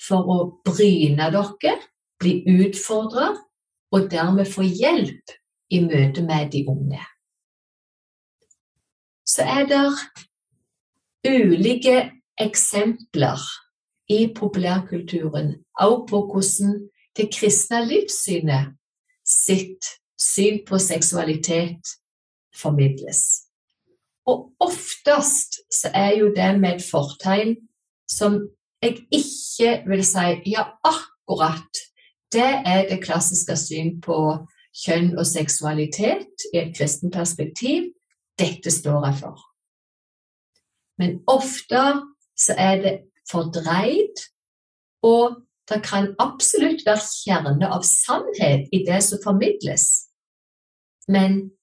for 0.01 0.27
å 0.27 0.37
bryne 0.67 1.31
dere, 1.33 1.75
bli 2.19 2.37
utfordra 2.47 3.33
og 3.95 4.07
dermed 4.11 4.47
få 4.49 4.65
hjelp 4.67 5.35
i 5.71 5.81
møte 5.83 6.23
med 6.23 6.51
de 6.53 6.63
unge. 6.71 7.01
Så 9.25 9.43
er 9.43 9.65
det 9.67 9.81
ulike 11.25 11.95
eksempler 12.39 13.41
i 14.11 14.27
populærkulturen 14.35 15.55
også 15.81 16.05
på 16.09 16.21
hvordan 16.31 16.75
det 17.17 17.29
kristne 17.33 17.81
livssynet 17.87 18.75
sitt 19.25 19.87
syn 20.21 20.61
på 20.67 20.77
seksualitet 20.79 21.95
formidles. 22.55 23.45
Og 24.29 24.51
oftest 24.59 25.59
så 25.73 25.89
er 25.93 26.17
jo 26.19 26.31
det 26.35 26.51
med 26.59 26.77
et 26.77 26.85
fortegn 26.85 27.55
som 28.11 28.39
jeg 28.83 29.05
ikke 29.11 29.81
vil 29.89 30.03
si 30.05 30.25
ja, 30.51 30.67
akkurat. 30.85 31.81
Det 32.33 32.51
er 32.65 32.85
det 32.89 33.03
klassiske 33.05 33.55
syn 33.57 33.95
på 34.03 34.17
kjønn 34.75 35.13
og 35.17 35.25
seksualitet 35.27 36.47
i 36.53 36.59
et 36.59 36.73
kristent 36.77 37.13
perspektiv. 37.15 37.91
Dette 38.39 38.71
står 38.71 39.05
jeg 39.07 39.19
for. 39.21 39.39
Men 40.99 41.21
ofte 41.27 41.81
så 42.35 42.55
er 42.59 42.81
det 42.83 42.95
fordreid, 43.31 44.21
og 45.03 45.41
det 45.69 45.81
kan 45.83 46.11
absolutt 46.21 46.83
være 46.85 47.03
kjerne 47.03 47.69
av 47.71 47.83
sannhet 47.87 48.67
i 48.75 48.83
det 48.87 49.01
som 49.03 49.21
formidles. 49.23 49.87
Men 51.07 51.55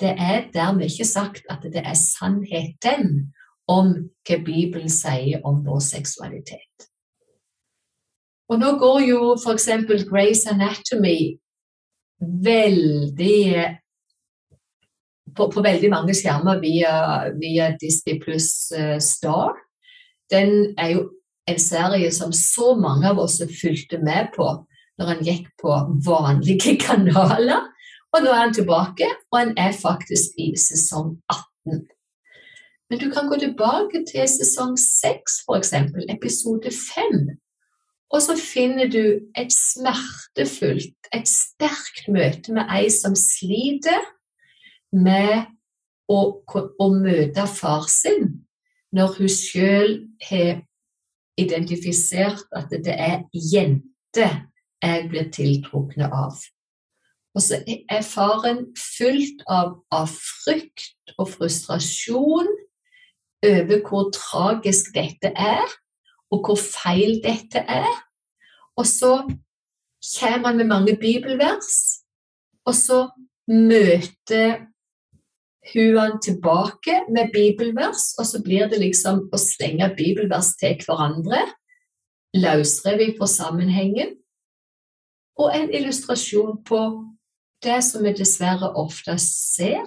det 0.00 0.14
er 0.14 0.46
dermed 0.54 0.86
ikke 0.86 1.08
sagt 1.08 1.48
at 1.50 1.64
det 1.64 1.82
er 1.82 1.98
sannheten 1.98 3.32
om 3.68 3.92
hva 4.28 4.38
Bibelen 4.44 4.90
sier 4.92 5.44
om 5.46 5.60
vår 5.66 5.82
seksualitet. 5.84 6.88
Og 8.48 8.60
nå 8.60 8.72
går 8.80 9.02
jo 9.04 9.20
f.eks. 9.36 9.68
Grace 10.08 10.48
Anatomy 10.48 11.36
veldig 12.18 13.42
på, 15.36 15.46
på, 15.52 15.62
veldig 15.62 15.90
mange 15.92 16.16
skjermer 16.16 16.60
via, 16.62 16.92
via 17.38 17.70
Disney 17.78 18.16
pluss 18.22 18.72
uh, 18.74 18.96
Star. 19.04 19.52
Den 20.32 20.72
er 20.80 20.94
jo 20.96 21.04
en 21.48 21.60
serie 21.60 22.08
som 22.12 22.32
så 22.32 22.74
mange 22.76 23.08
av 23.08 23.20
oss 23.22 23.38
fulgte 23.60 24.00
med 24.04 24.32
på 24.34 24.48
når 24.98 25.12
han 25.12 25.22
gikk 25.24 25.52
på 25.62 25.74
vanlige 26.06 26.74
kanaler. 26.86 27.68
Og 28.16 28.24
nå 28.24 28.32
er 28.32 28.42
han 28.46 28.56
tilbake, 28.56 29.06
og 29.28 29.36
han 29.36 29.54
er 29.60 29.76
faktisk 29.76 30.40
i 30.40 30.54
sesong 30.56 31.18
18. 31.28 31.84
Men 32.90 32.98
du 32.98 33.10
kan 33.12 33.28
gå 33.28 33.36
tilbake 33.36 34.04
til 34.08 34.24
sesong 34.30 34.78
seks, 34.80 35.42
f.eks., 35.44 35.74
episode 36.08 36.72
fem. 36.72 37.36
Og 38.08 38.22
så 38.24 38.36
finner 38.40 38.88
du 38.88 39.02
et 39.36 39.52
smertefullt, 39.52 40.96
et 41.12 41.28
sterkt 41.28 42.08
møte 42.08 42.54
med 42.56 42.70
ei 42.72 42.88
som 42.92 43.16
sliter 43.18 44.00
med 44.96 45.50
å, 46.08 46.20
å 46.80 46.86
møte 46.94 47.44
far 47.52 47.84
sin, 47.92 48.30
når 48.96 49.18
hun 49.18 49.32
sjøl 49.32 49.98
har 50.30 50.62
identifisert 51.38 52.46
at 52.56 52.72
det 52.72 52.94
er 52.96 53.26
jente 53.36 54.30
jeg 54.80 55.08
blir 55.10 55.28
tiltrukne 55.34 56.08
av. 56.08 56.38
Og 57.36 57.44
så 57.44 57.60
er 57.68 58.00
faren 58.06 58.64
fylt 58.78 59.44
av, 59.52 59.76
av 59.92 60.08
frykt 60.08 61.12
og 61.18 61.28
frustrasjon 61.34 62.48
over 63.46 63.82
hvor 63.88 64.10
tragisk 64.14 64.90
dette 64.94 65.32
er, 65.34 65.66
og 66.30 66.44
hvor 66.44 66.58
feil 66.58 67.20
dette 67.24 67.62
er. 67.62 67.92
Og 68.76 68.86
så 68.86 69.12
kommer 70.18 70.48
han 70.48 70.56
med 70.56 70.68
mange 70.70 70.96
bibelvers, 70.96 72.02
og 72.66 72.74
så 72.74 73.08
møter 73.48 74.66
hun 75.72 75.96
han 75.98 76.20
tilbake 76.22 77.02
med 77.14 77.32
bibelvers, 77.32 78.14
og 78.18 78.26
så 78.26 78.42
blir 78.44 78.68
det 78.68 78.80
liksom 78.80 79.26
å 79.32 79.40
slenge 79.40 79.90
bibelvers 79.96 80.54
til 80.60 80.78
hverandre, 80.84 81.42
løsrevet 82.36 83.16
fra 83.18 83.28
sammenhengen, 83.28 84.16
og 85.38 85.54
en 85.54 85.70
illustrasjon 85.74 86.62
på 86.66 86.80
det 87.62 87.78
som 87.84 88.04
vi 88.04 88.14
dessverre 88.14 88.72
ofte 88.78 89.14
ser 89.22 89.86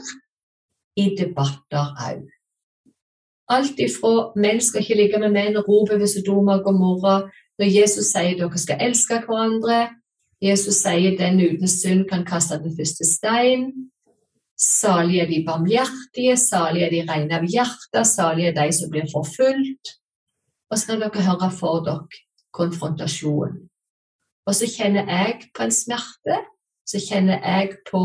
i 0.99 1.11
debatter 1.17 1.91
òg. 2.07 2.23
Alt 3.51 3.79
ifra 3.83 4.31
'menn 4.35 4.61
skal 4.61 4.81
ikke 4.81 4.95
ligge 4.95 5.19
med 5.19 5.33
menn' 5.35 5.57
ropet 5.57 5.67
rope 5.67 5.99
ved 5.99 6.07
Sodoma 6.07 6.53
og 6.57 6.63
Gomorra, 6.63 7.15
når 7.59 7.67
Jesus 7.79 8.13
sier 8.13 8.37
dere 8.39 8.57
skal 8.57 8.77
elske 8.81 9.19
hverandre, 9.25 9.89
Jesus 10.41 10.75
sier 10.75 11.17
'den 11.17 11.41
uten 11.41 11.67
synd 11.67 12.05
kan 12.09 12.25
kaste 12.25 12.59
den 12.63 12.75
første 12.77 13.05
stein', 13.05 13.91
salig 14.57 15.19
er 15.19 15.27
de 15.27 15.45
barmhjertige, 15.47 16.37
salig 16.37 16.83
er 16.83 16.89
de 16.89 17.01
rene 17.11 17.35
av 17.39 17.43
hjertet, 17.43 18.07
salig 18.07 18.45
er 18.45 18.55
de 18.55 18.71
som 18.71 18.91
blir 18.91 19.11
forfulgt. 19.11 19.85
Og 20.71 20.77
så 20.77 20.87
kan 20.87 21.01
dere 21.01 21.27
høre 21.27 21.51
for 21.51 21.83
dere 21.85 22.07
konfrontasjon. 22.53 23.53
Og 24.47 24.55
så 24.55 24.65
kjenner 24.77 25.05
jeg 25.09 25.49
på 25.55 25.63
en 25.63 25.71
smerte 25.71 26.37
så 26.91 26.99
kjenner 26.99 27.39
jeg 27.39 27.77
på 27.91 28.01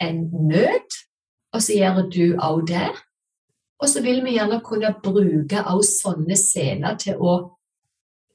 en 0.00 0.18
nød, 0.48 0.96
og 1.52 1.62
så 1.62 1.76
gjør 1.76 2.02
du 2.12 2.24
òg 2.36 2.66
det. 2.68 2.90
Og 3.80 3.88
så 3.88 4.02
vil 4.04 4.20
vi 4.24 4.36
gjerne 4.36 4.60
kunne 4.64 4.92
bruke 5.02 5.62
også 5.64 5.94
sånne 6.02 6.36
scener 6.36 6.98
til 7.00 7.20
å 7.20 7.36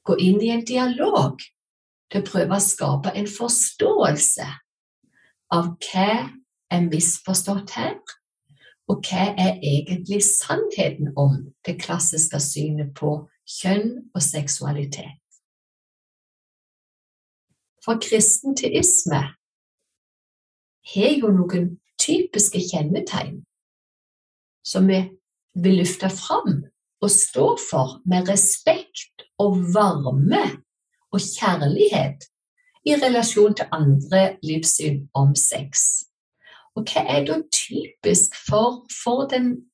gå 0.06 0.16
inn 0.22 0.40
i 0.42 0.50
en 0.54 0.64
dialog, 0.66 1.38
til 2.10 2.22
å 2.22 2.26
prøve 2.26 2.58
å 2.58 2.62
skape 2.62 3.12
en 3.14 3.28
forståelse 3.30 4.46
av 5.54 5.72
hva 5.86 6.10
er 6.70 6.88
misforstått 6.90 7.76
her, 7.78 7.94
og 8.90 9.06
hva 9.06 9.30
er 9.38 9.58
egentlig 9.62 10.20
sannheten 10.26 11.12
om 11.18 11.38
det 11.66 11.78
klassiske 11.82 12.38
synet 12.42 12.94
på 12.98 13.16
kjønn 13.46 14.10
og 14.14 14.22
seksualitet. 14.22 15.18
Fra 17.82 17.94
kristen 18.02 18.56
teisme 18.58 19.20
har 20.94 21.12
jo 21.20 21.30
noen 21.34 21.76
typiske 22.02 22.58
kjennetegn 22.62 23.44
som 24.66 24.90
vi 24.90 25.04
vil 25.62 25.80
løfte 25.80 26.10
fram 26.12 26.64
og 27.02 27.10
stå 27.12 27.46
for 27.70 28.00
med 28.08 28.28
respekt 28.28 29.26
og 29.42 29.58
varme 29.74 30.44
og 31.12 31.20
kjærlighet 31.20 32.26
i 32.86 32.94
relasjon 33.02 33.54
til 33.54 33.72
andre 33.72 34.36
livssyn 34.46 35.06
om 35.14 35.34
sex. 35.34 35.86
Og 36.76 36.84
hva 36.86 37.02
er 37.08 37.24
da 37.26 37.40
typisk 37.52 38.36
for, 38.46 38.84
for 38.92 39.26
den 39.30 39.66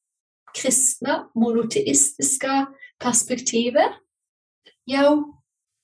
kristne, 0.55 1.25
monoteistiske 1.35 2.67
perspektivet? 3.03 3.99
Jo, 4.87 5.35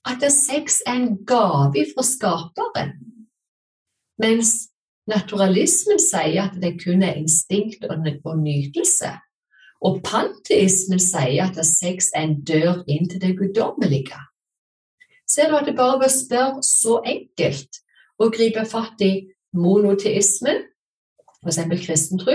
at 0.07 0.25
sex 0.33 0.81
er 0.87 0.95
en 1.03 1.17
gave 1.27 1.85
fra 1.95 2.05
skaperen. 2.07 2.95
Mens 4.19 4.71
naturalismen 5.09 6.01
sier 6.03 6.49
at 6.49 6.59
det 6.63 6.77
kun 6.83 7.03
er 7.03 7.19
instinkt 7.21 7.85
og, 7.89 7.99
nytelse. 8.39 9.13
Og 9.85 10.01
panteismen 10.03 11.01
sier 11.03 11.47
at 11.47 11.59
sex 11.67 12.11
er 12.17 12.27
en 12.27 12.38
dør 12.43 12.83
inn 12.91 13.07
til 13.11 13.23
det 13.23 13.37
guddommelige. 13.38 14.19
Ser 15.29 15.51
du 15.51 15.59
at 15.59 15.69
det 15.69 15.77
bare 15.79 16.01
ved 16.01 16.09
å 16.09 16.14
spørre 16.14 16.64
så 16.67 16.99
enkelt 17.07 17.83
og 18.19 18.33
gripe 18.35 18.64
fatt 18.67 19.03
i 19.05 19.12
monoteismen, 19.55 20.64
f.eks. 21.45 21.61
kristen 21.85 22.21
tro, 22.21 22.35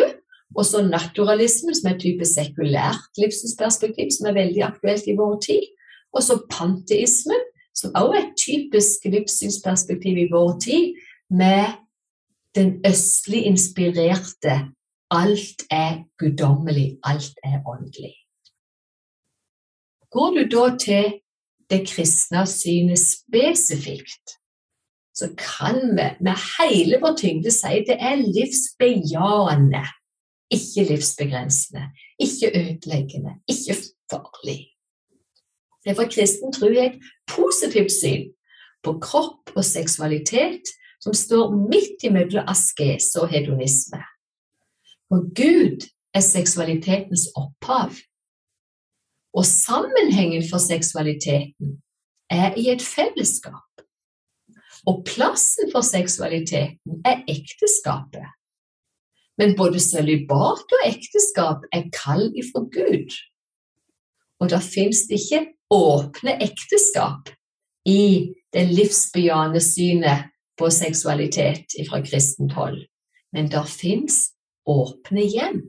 og 0.54 0.68
så 0.68 0.84
naturalismen, 0.86 1.76
som 1.76 1.90
er 1.90 1.96
et 1.96 2.04
type 2.04 2.28
sekulært 2.30 3.20
livssynsperspektiv, 3.20 4.12
som 4.14 4.30
er 4.30 4.38
veldig 4.38 4.64
aktuelt 4.68 5.10
i 5.10 5.18
vår 5.18 5.40
tid, 5.44 5.66
og 6.14 6.24
så 6.24 6.38
panteismen, 6.50 7.42
som 7.74 7.96
også 7.98 8.14
er 8.14 8.22
et 8.22 8.36
typisk 8.38 9.08
livssynsperspektiv 9.10 10.20
i 10.22 10.30
vår 10.32 10.54
tid, 10.62 10.94
med 11.34 11.80
den 12.54 12.76
østlig 12.86 13.48
inspirerte 13.50 14.60
alt 15.14 15.66
er 15.72 16.04
guddommelig, 16.20 16.98
alt 17.04 17.38
er 17.44 17.62
åndelig. 17.70 18.16
Går 20.14 20.30
du 20.38 20.44
da 20.56 20.66
til 20.78 21.20
det 21.70 21.82
kristne 21.88 22.46
synet 22.50 23.00
spesifikt, 23.02 24.38
så 25.14 25.30
kan 25.38 25.80
vi 25.98 26.08
med 26.26 26.38
hele 26.58 27.00
vår 27.02 27.18
tyngde 27.18 27.52
si 27.54 27.82
det 27.88 27.98
er 28.10 28.22
livsbejaende, 28.22 29.84
ikke 30.54 30.86
livsbegrensende, 30.90 31.84
ikke 32.20 32.52
ødeleggende, 32.60 33.34
ikke 33.48 33.76
farlig. 34.12 34.60
Det 35.84 35.92
er 35.92 36.00
for 36.00 36.10
kristen 36.16 36.54
tro 36.54 36.70
et 36.70 36.98
positivt 37.28 37.92
syn 37.92 38.32
på 38.84 38.98
kropp 39.02 39.52
og 39.56 39.66
seksualitet 39.66 40.72
som 41.04 41.14
står 41.14 41.52
midt 41.70 42.06
imellom 42.08 42.48
askese 42.48 43.22
og 43.22 43.30
hedonisme. 43.34 44.00
For 45.14 45.28
Gud 45.38 45.84
er 46.18 46.24
seksualitetens 46.26 47.28
opphav. 47.38 47.92
Og 49.38 49.46
sammenhengen 49.46 50.42
for 50.50 50.58
seksualiteten 50.58 51.76
er 52.34 52.58
i 52.58 52.72
et 52.74 52.82
fellesskap. 52.82 53.84
Og 54.90 55.04
plassen 55.06 55.70
for 55.70 55.86
seksualiteten 55.86 57.06
er 57.06 57.22
ekteskapet. 57.30 58.26
Men 59.38 59.54
både 59.58 59.80
sølibat 59.80 60.76
og 60.80 60.90
ekteskap 60.90 61.70
er 61.70 61.94
kall 61.94 62.32
ifra 62.34 62.66
Gud. 62.74 63.14
Og 64.42 64.50
da 64.50 64.58
fins 64.58 65.06
det 65.10 65.22
ikke 65.22 65.46
åpne 65.70 66.40
ekteskap 66.42 67.30
i 67.86 68.34
det 68.54 68.66
livsbejaende 68.74 69.62
synet 69.62 70.32
på 70.58 70.74
seksualitet 70.74 71.78
fra 71.86 72.02
kristent 72.02 72.58
hold. 72.58 72.88
Men 73.30 73.54
det 73.54 73.68
fins 73.70 74.33
åpne 74.70 75.26
hjem. 75.28 75.62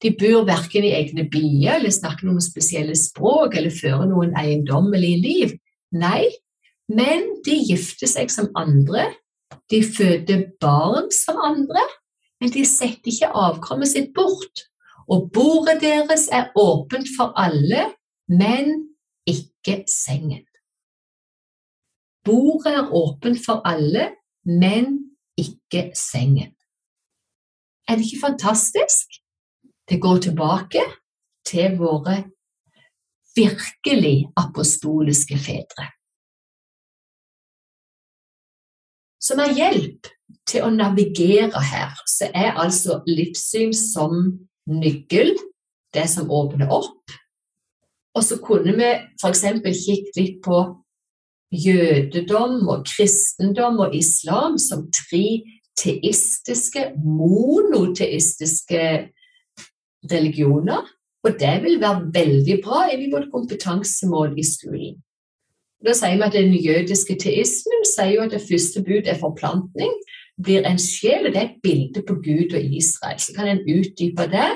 De 0.00 0.14
bor 0.16 0.46
verken 0.48 0.86
i 0.88 0.94
egne 0.96 1.26
byer 1.28 1.76
eller 1.76 1.92
snakker 1.92 2.24
noen 2.24 2.40
spesielle 2.40 2.96
språk 2.96 3.58
eller 3.60 3.74
fører 3.74 4.08
noen 4.08 4.32
eiendommelige 4.40 5.20
liv. 5.20 5.52
Nei, 5.92 6.30
men 6.88 7.26
de 7.44 7.58
gifter 7.68 8.08
seg 8.08 8.32
som 8.32 8.48
andre, 8.56 9.10
de 9.70 9.82
føder 9.84 10.46
barn 10.62 11.10
som 11.12 11.36
andre, 11.44 11.84
men 12.40 12.52
de 12.54 12.64
setter 12.64 13.12
ikke 13.12 13.34
avkommet 13.36 13.92
sitt 13.92 14.14
bort. 14.16 14.64
Og 15.10 15.28
bordet 15.34 15.80
deres 15.82 16.28
er 16.32 16.48
åpent 16.56 17.08
for 17.16 17.34
alle, 17.38 17.90
men 18.30 18.94
ikke 19.26 19.82
sengen. 19.90 20.46
Bordet 22.24 22.74
er 22.78 22.92
åpent 22.94 23.40
for 23.46 23.62
alle, 23.66 24.10
men 24.44 24.98
ikke 25.36 25.90
sengen. 25.96 26.54
Er 27.88 27.96
det 27.96 28.06
ikke 28.06 28.26
fantastisk? 28.28 29.06
Det 29.88 29.98
går 30.00 30.16
tilbake 30.26 30.82
til 31.46 31.78
våre 31.78 32.16
virkelig 33.36 34.28
apostoliske 34.36 35.38
fedre. 35.38 35.86
Som 39.20 39.38
er 39.38 39.54
hjelp 39.56 40.06
til 40.48 40.64
å 40.66 40.70
navigere 40.74 41.62
her, 41.72 41.98
så 42.08 42.30
er 42.34 42.54
altså 42.62 43.00
livssyn 43.06 43.74
som 43.76 44.14
nøkkel, 44.70 45.34
det 45.94 46.06
som 46.10 46.30
åpner 46.30 46.70
opp. 46.72 47.18
Og 48.20 48.26
så 48.26 48.36
kunne 48.44 48.74
vi 48.76 48.90
f.eks. 49.16 49.46
kikket 49.64 50.18
litt 50.20 50.42
på 50.44 50.60
jødedom 51.50 52.68
og 52.68 52.84
kristendom 52.84 53.80
og 53.86 53.96
islam 53.96 54.58
som 54.60 54.84
tre 54.92 55.40
teistiske, 55.80 56.90
monoteistiske 57.00 58.82
religioner. 60.12 60.84
Og 61.24 61.40
det 61.40 61.56
vil 61.64 61.80
være 61.80 62.10
veldig 62.12 62.60
bra 62.64 62.86
inn 62.92 63.08
vårt 63.12 63.32
kompetansemål 63.32 64.36
i 64.40 64.44
skolen. 64.44 65.00
Da 65.80 65.96
sier 65.96 66.18
vi 66.20 66.26
at 66.28 66.36
Den 66.36 66.52
jødiske 66.60 67.16
teismen 67.20 67.86
sier 67.88 68.18
jo 68.18 68.24
at 68.26 68.36
det 68.36 68.44
første 68.44 68.84
bud 68.84 69.08
er 69.08 69.20
forplantning. 69.20 69.92
Blir 70.40 70.64
en 70.68 70.80
sjel, 70.80 71.26
og 71.26 71.32
det 71.32 71.40
er 71.40 71.48
et 71.48 71.62
bilde 71.64 72.04
på 72.04 72.20
Gud 72.20 72.52
og 72.52 72.76
Israel. 72.80 73.16
Så 73.20 73.32
kan 73.36 73.48
en 73.48 73.64
utdype 73.64 74.28
det, 74.28 74.50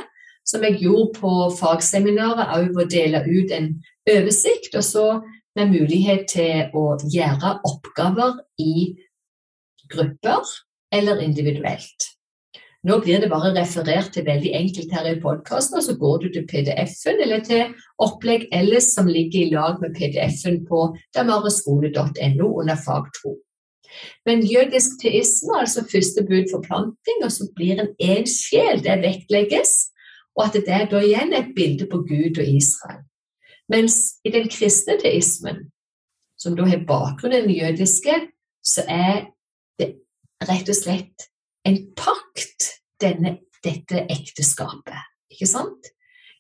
som 0.45 0.65
jeg 0.67 0.81
gjorde 0.83 1.21
på 1.21 1.33
fagseminaret, 1.59 2.53
òg 2.59 2.77
å 2.77 2.89
dele 2.91 3.23
ut 3.27 3.55
en 3.55 3.71
oversikt. 4.11 4.75
Og 4.77 4.85
så 4.85 5.07
med 5.57 5.71
mulighet 5.73 6.27
til 6.35 6.75
å 6.75 6.97
gjøre 7.01 7.59
oppgaver 7.69 8.41
i 8.61 8.95
grupper 9.91 10.51
eller 10.95 11.23
individuelt. 11.23 12.11
Nå 12.85 12.99
blir 13.01 13.23
det 13.23 13.31
bare 13.33 13.55
referert 13.55 14.11
til 14.13 14.27
veldig 14.27 14.51
enkelt 14.59 14.91
her 14.93 15.07
i 15.09 15.21
podkasten, 15.21 15.79
og 15.79 15.87
så 15.87 15.95
går 15.97 16.19
du 16.21 16.27
til 16.35 16.45
PDF-en 16.51 17.23
eller 17.25 17.41
til 17.47 17.71
opplegg 18.05 18.45
ellers 18.53 18.91
som 18.93 19.09
ligger 19.09 19.41
i 19.41 19.55
lag 19.55 19.81
med 19.81 19.95
PDF-en 19.97 20.61
på 20.69 20.91
damareskole.no 21.17 22.51
under 22.61 22.77
fag 22.85 23.09
2. 23.23 23.33
Men 24.29 24.45
jødisk 24.45 24.99
teisme, 25.01 25.57
altså 25.63 25.87
første 25.89 26.27
bud 26.29 26.51
for 26.53 26.65
planting, 26.67 27.25
og 27.25 27.33
så 27.33 27.49
blir 27.57 27.81
en 27.81 27.93
én 28.03 28.29
sjel, 28.29 28.83
det 28.85 29.01
vektlegges, 29.07 29.75
og 30.35 30.47
at 30.47 30.59
det 30.59 30.73
er 30.73 30.89
da 30.91 31.03
igjen 31.03 31.35
et 31.37 31.53
bilde 31.57 31.87
på 31.91 32.03
Gud 32.07 32.41
og 32.43 32.49
Israel. 32.49 33.05
Mens 33.71 34.19
i 34.25 34.33
den 34.35 34.49
kristne 34.53 34.99
teismen, 35.01 35.69
som 36.37 36.57
da 36.57 36.67
har 36.69 36.85
bakgrunn 36.89 37.33
i 37.33 37.43
den 37.47 37.55
jødiske, 37.55 38.17
så 38.65 38.85
er 38.91 39.31
det 39.81 39.95
rett 40.45 40.69
og 40.69 40.77
slett 40.77 41.29
en 41.65 41.81
pakt, 41.97 42.71
denne, 43.01 43.39
dette 43.65 44.05
ekteskapet. 44.13 45.01
Ikke 45.33 45.49
sant? 45.49 45.89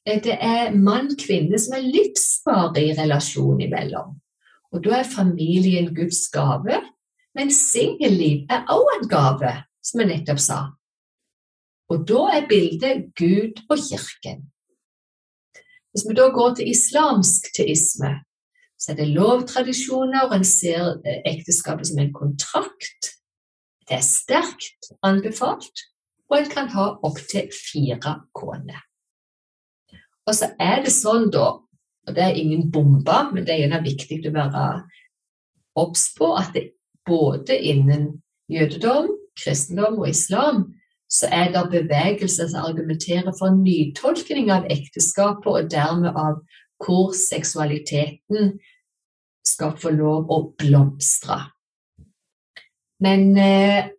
Eh, 0.05 0.21
det 0.23 0.37
er 0.37 0.75
mann-kvinne 0.77 1.59
som 1.61 1.79
er 1.79 1.87
livsvarig 1.87 2.91
relasjon 2.99 3.63
imellom. 3.65 4.19
Og 4.75 4.83
da 4.85 4.99
er 5.01 5.09
familien 5.09 5.93
Guds 5.95 6.27
gave, 6.35 6.81
men 7.35 7.51
singelliv 7.51 8.45
er 8.51 8.67
også 8.71 8.99
en 8.99 9.09
gave, 9.11 9.53
som 9.85 10.03
jeg 10.03 10.11
nettopp 10.11 10.43
sa. 10.43 10.59
Og 11.95 12.05
da 12.09 12.27
er 12.35 12.49
bildet 12.51 13.09
Gud 13.19 13.63
og 13.71 13.79
kirken. 13.79 14.47
Hvis 15.95 16.07
vi 16.09 16.15
da 16.19 16.29
går 16.35 16.55
til 16.59 16.71
islamsk 16.75 17.53
teisme, 17.57 18.17
så 18.79 18.93
er 18.93 18.97
det 18.99 19.13
lovtradisjoner, 19.15 20.27
og 20.27 20.35
en 20.37 20.45
ser 20.45 20.97
eh, 21.07 21.21
ekteskapet 21.31 21.87
som 21.87 22.01
en 22.03 22.13
kontrakt 22.13 23.15
det 23.89 23.99
er 23.99 24.05
sterkt 24.05 24.93
anbefalt, 25.05 25.83
og 26.31 26.39
en 26.39 26.51
kan 26.51 26.71
ha 26.73 26.87
opptil 27.05 27.51
fire 27.53 28.15
koner. 28.37 28.81
Og 30.25 30.37
så 30.39 30.55
er 30.61 30.81
det 30.87 30.93
sånn, 30.95 31.29
da, 31.35 31.51
og 32.05 32.17
det 32.17 32.25
er 32.25 32.39
ingen 32.41 32.71
bombe, 32.73 33.19
men 33.33 33.45
det 33.45 33.55
er 33.55 33.65
gjerne 33.65 33.83
viktig 33.85 34.23
å 34.31 34.33
være 34.33 34.65
obs 35.81 36.07
på 36.17 36.31
at 36.39 36.55
det 36.57 36.71
både 37.05 37.59
innen 37.61 38.07
jødedom, 38.49 39.11
kristendom 39.37 40.01
og 40.01 40.09
islam 40.09 40.65
så 41.14 41.29
er 41.31 41.53
det 41.55 41.70
bevegelser 41.70 42.48
som 42.50 42.66
argumenterer 42.66 43.35
for 43.38 43.55
nytolkning 43.55 44.50
av 44.50 44.66
ekteskapet, 44.72 45.46
og 45.46 45.70
dermed 45.70 46.11
av 46.11 46.40
hvor 46.83 47.12
seksualiteten 47.14 48.57
skal 49.46 49.77
få 49.79 49.92
lov 49.94 50.33
å 50.33 50.40
blomstre. 50.59 51.38
Men 53.05 53.37
eh, 53.38 53.92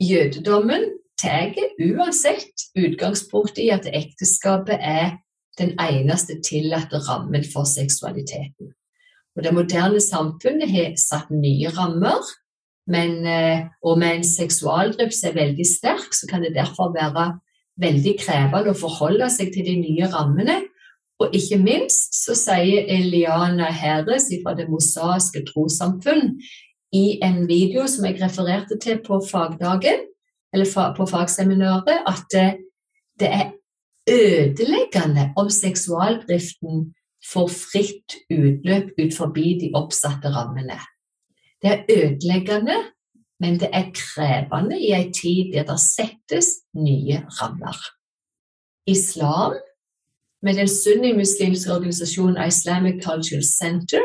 jødedommen 0.00 0.88
tar 1.20 1.52
uansett 1.80 2.68
utgangspunkt 2.78 3.58
i 3.58 3.68
at 3.74 3.88
ekteskapet 3.88 4.80
er 4.80 5.16
den 5.58 5.74
eneste 5.80 6.38
tillatte 6.44 7.00
rammen 7.08 7.44
for 7.52 7.68
seksualiteten. 7.68 8.72
Og 9.36 9.44
Det 9.44 9.52
moderne 9.54 10.00
samfunnet 10.00 10.70
har 10.70 10.96
satt 11.00 11.30
nye 11.32 11.72
rammer, 11.76 12.24
men, 12.86 13.26
eh, 13.26 13.66
og 13.82 13.98
med 13.98 14.18
en 14.18 14.24
seksualdrift 14.24 15.16
som 15.16 15.32
er 15.32 15.40
veldig 15.40 15.66
sterk, 15.66 16.14
så 16.14 16.28
kan 16.30 16.44
det 16.44 16.54
derfor 16.54 16.94
være 16.94 17.32
veldig 17.82 18.14
krevende 18.20 18.72
å 18.72 18.78
forholde 18.78 19.28
seg 19.32 19.52
til 19.54 19.66
de 19.66 19.76
nye 19.80 20.08
rammene. 20.12 20.60
Og 21.20 21.34
ikke 21.34 21.58
minst 21.58 22.14
så 22.18 22.36
sier 22.36 22.86
Eliana 22.92 23.70
Heres 23.72 24.28
fra 24.42 24.54
Det 24.54 24.68
mosaiske 24.68 25.46
trossamfunn 25.48 26.36
i 26.94 27.18
en 27.24 27.46
video 27.48 27.86
som 27.90 28.04
jeg 28.06 28.20
refererte 28.20 28.78
til 28.80 29.00
på 29.04 29.20
fagdagen, 29.24 30.06
eller 30.54 30.92
på 30.96 31.06
fagseminaret, 31.10 32.04
at 32.06 32.38
eh, 32.38 32.58
det 33.20 33.32
er 33.32 33.46
ødeleggende 34.06 35.32
om 35.36 35.50
seksualdriften 35.50 36.92
får 37.32 37.48
fritt 37.50 38.20
utløp 38.30 38.92
ut 39.00 39.16
forbi 39.16 39.56
de 39.60 39.72
oppsatte 39.74 40.30
rammene. 40.30 40.78
Det 41.66 41.74
er 41.74 41.84
ødeleggende, 41.98 42.76
men 43.40 43.60
det 43.60 43.68
er 43.72 43.90
krevende 43.94 44.76
i 44.80 44.90
en 44.94 45.12
tid 45.12 45.52
der 45.52 45.64
det 45.70 45.80
settes 45.80 46.46
nye 46.74 47.16
rammer. 47.38 47.78
Islam, 48.86 49.52
med 50.42 50.54
den 50.54 50.68
sunnimuslimske 50.68 51.72
organisasjonen 51.72 52.46
Islamic 52.48 52.94
Cultural 53.04 53.44
Center, 53.60 54.04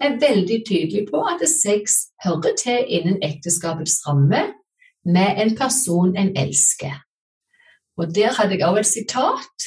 er 0.00 0.20
veldig 0.26 0.58
tydelig 0.68 1.02
på 1.10 1.18
at 1.32 1.48
sex 1.64 1.82
hører 2.24 2.54
til 2.64 2.78
innen 2.88 3.18
ekteskapets 3.22 3.96
ramme 4.06 4.42
med 5.04 5.28
en 5.42 5.56
person 5.56 6.16
en 6.16 6.36
elsker. 6.36 6.96
Og 7.96 8.14
Der 8.14 8.32
hadde 8.38 8.58
jeg 8.58 8.68
også 8.68 8.80
et 8.80 8.86
sitat. 8.86 9.58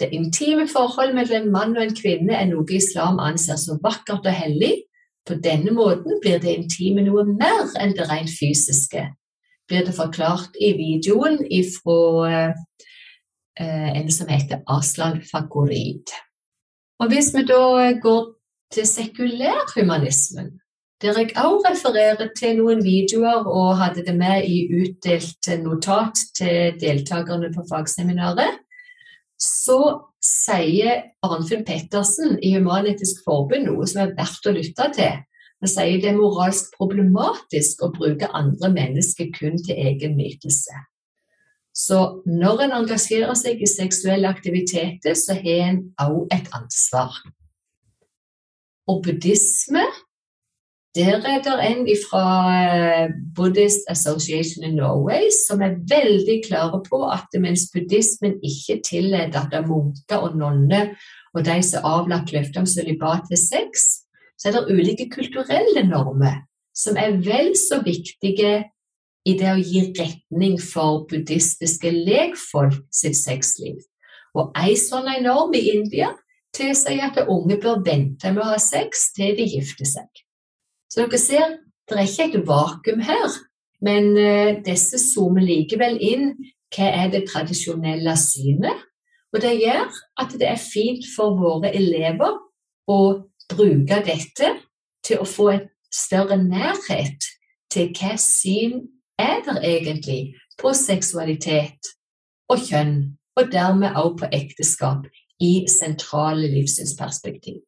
Det 0.00 0.08
intime 0.12 0.68
forhold 0.68 1.14
mellom 1.14 1.42
en 1.42 1.52
mann 1.52 1.76
og 1.76 1.82
en 1.82 1.96
kvinne 2.02 2.34
er 2.34 2.44
noe 2.44 2.76
islam 2.76 3.18
anser 3.18 3.56
som 3.56 3.80
vakkert 3.82 4.26
og 4.26 4.32
hellig. 4.32 4.74
På 5.28 5.36
denne 5.44 5.74
måten 5.76 6.20
blir 6.22 6.40
det 6.40 6.54
intime 6.56 7.04
noe 7.04 7.26
mer 7.28 7.68
enn 7.80 7.92
det 7.96 8.06
rent 8.08 8.32
fysiske, 8.32 9.04
blir 9.68 9.84
det 9.84 9.96
forklart 9.96 10.56
i 10.56 10.72
videoen 10.78 11.42
fra 11.74 11.98
eh, 12.32 13.90
en 14.00 14.08
som 14.14 14.30
heter 14.32 14.64
Aslan 14.66 15.20
Fakorid. 15.28 16.08
Og 16.98 17.12
Hvis 17.12 17.34
vi 17.34 17.44
da 17.46 17.92
går 18.02 18.24
til 18.72 18.86
sekulærhumanismen, 18.86 20.56
der 21.02 21.18
jeg 21.18 21.30
også 21.36 21.68
refererer 21.68 22.32
til 22.38 22.56
noen 22.58 22.80
videoer 22.82 23.46
og 23.46 23.76
hadde 23.78 24.02
det 24.06 24.16
med 24.18 24.48
i 24.48 24.64
utdelt 24.80 25.50
notat 25.62 26.18
til 26.34 26.80
deltakerne 26.80 27.52
på 27.54 27.62
fagseminaret, 27.70 28.58
så 29.38 29.78
sier 30.24 31.04
Arnfinn 31.22 31.64
Pettersen 31.66 32.36
i 32.42 32.52
Human-Etisk 32.56 33.22
Forbund 33.26 33.68
noe 33.68 33.86
som 33.86 34.02
er 34.02 34.14
verdt 34.18 34.48
å 34.50 34.54
lytte 34.56 34.90
til. 34.96 35.24
Han 35.58 35.70
sier 35.70 35.98
det 36.02 36.12
er 36.12 36.18
moralsk 36.18 36.74
problematisk 36.78 37.82
å 37.82 37.90
bruke 37.94 38.30
andre 38.34 38.70
mennesker 38.74 39.30
kun 39.34 39.58
til 39.62 39.78
egen 39.78 40.16
nytelse. 40.18 40.84
Så 41.78 41.98
når 42.26 42.64
en 42.64 42.76
engasjerer 42.80 43.36
seg 43.38 43.62
i 43.62 43.70
seksuelle 43.70 44.30
aktiviteter, 44.30 45.14
så 45.14 45.36
har 45.38 45.68
en 45.68 45.80
også 46.02 46.26
et 46.34 46.48
ansvar. 46.58 47.18
Og 48.90 49.02
buddhisme 49.04 49.84
der 50.98 51.22
er 51.30 51.42
det 51.44 51.54
en 51.62 51.84
fra 52.02 52.24
eh, 52.58 53.10
Buddhist 53.36 53.86
Association 53.88 54.64
in 54.64 54.74
Norway 54.76 55.30
som 55.46 55.62
er 55.62 55.78
veldig 55.90 56.42
klare 56.48 56.80
på 56.88 57.02
at 57.06 57.38
mens 57.38 57.68
buddhismen 57.72 58.34
ikke 58.42 58.80
tillater 58.84 59.46
at 59.46 59.68
munker 59.68 60.26
og 60.26 60.36
nonner 60.36 60.96
og 61.36 61.44
de 61.46 61.60
som 61.62 61.86
avlagt 61.86 62.32
løfter 62.34 62.64
om 62.64 62.66
sølibat 62.66 63.28
til 63.28 63.38
sex, 63.38 63.86
så 64.38 64.48
er 64.48 64.56
det 64.56 64.74
ulike 64.74 65.08
kulturelle 65.12 65.84
normer 65.86 66.42
som 66.74 66.98
er 66.98 67.16
vel 67.22 67.54
så 67.58 67.80
viktige 67.84 68.52
i 69.26 69.34
det 69.38 69.50
å 69.50 69.58
gi 69.58 69.88
retning 69.98 70.58
for 70.62 71.04
buddhistiske 71.10 71.90
lekfolk 71.94 72.78
sitt 72.94 73.18
sexliv. 73.18 73.80
Og 74.34 74.54
ei 74.58 74.76
sånn 74.78 75.08
norm 75.24 75.54
i 75.54 75.64
India 75.74 76.12
tilsier 76.54 77.10
at 77.10 77.26
unge 77.26 77.58
bør 77.62 77.82
vente 77.86 78.32
med 78.32 78.44
å 78.44 78.52
ha 78.54 78.62
sex 78.62 79.10
til 79.16 79.36
de 79.38 79.46
gifter 79.46 79.88
seg. 79.88 80.08
Så 80.88 81.04
dere 81.04 81.20
ser, 81.20 81.56
det 81.88 81.96
er 81.96 82.08
ikke 82.08 82.40
et 82.40 82.48
vakuum 82.48 83.00
her, 83.04 83.38
men 83.84 84.10
uh, 84.16 84.58
disse 84.64 84.98
zoomer 85.00 85.44
likevel 85.44 85.98
inn 86.02 86.30
hva 86.74 86.88
er 87.04 87.12
det 87.12 87.26
tradisjonelle 87.28 88.16
synet. 88.20 88.84
Og 89.32 89.42
det 89.44 89.58
gjør 89.60 89.92
at 90.20 90.34
det 90.40 90.48
er 90.48 90.60
fint 90.60 91.04
for 91.14 91.36
våre 91.36 91.70
elever 91.76 92.38
å 92.88 93.00
bruke 93.52 94.00
dette 94.04 94.54
til 95.04 95.20
å 95.20 95.28
få 95.28 95.50
et 95.52 95.68
større 95.92 96.38
nærhet 96.40 97.28
til 97.72 97.92
hva 97.96 98.16
syn 98.20 98.80
er 99.20 99.42
der 99.44 99.60
egentlig 99.64 100.34
på 100.60 100.72
seksualitet 100.76 101.92
og 102.48 102.64
kjønn, 102.64 103.18
og 103.36 103.52
dermed 103.52 103.96
også 103.96 104.16
på 104.22 104.30
ekteskap 104.40 105.08
i 105.44 105.52
sentrale 105.70 106.48
livssynsperspektiv. 106.50 107.60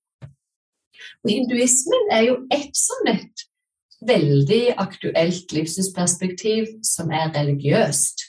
Og 1.24 1.32
hinduismen 1.32 2.10
er 2.14 2.26
jo 2.28 2.40
et 2.54 2.74
sånn 2.76 3.14
et 3.14 3.46
veldig 4.06 4.64
aktuelt 4.80 5.52
livssynsperspektiv 5.52 6.68
som 6.86 7.12
er 7.12 7.32
religiøst. 7.34 8.26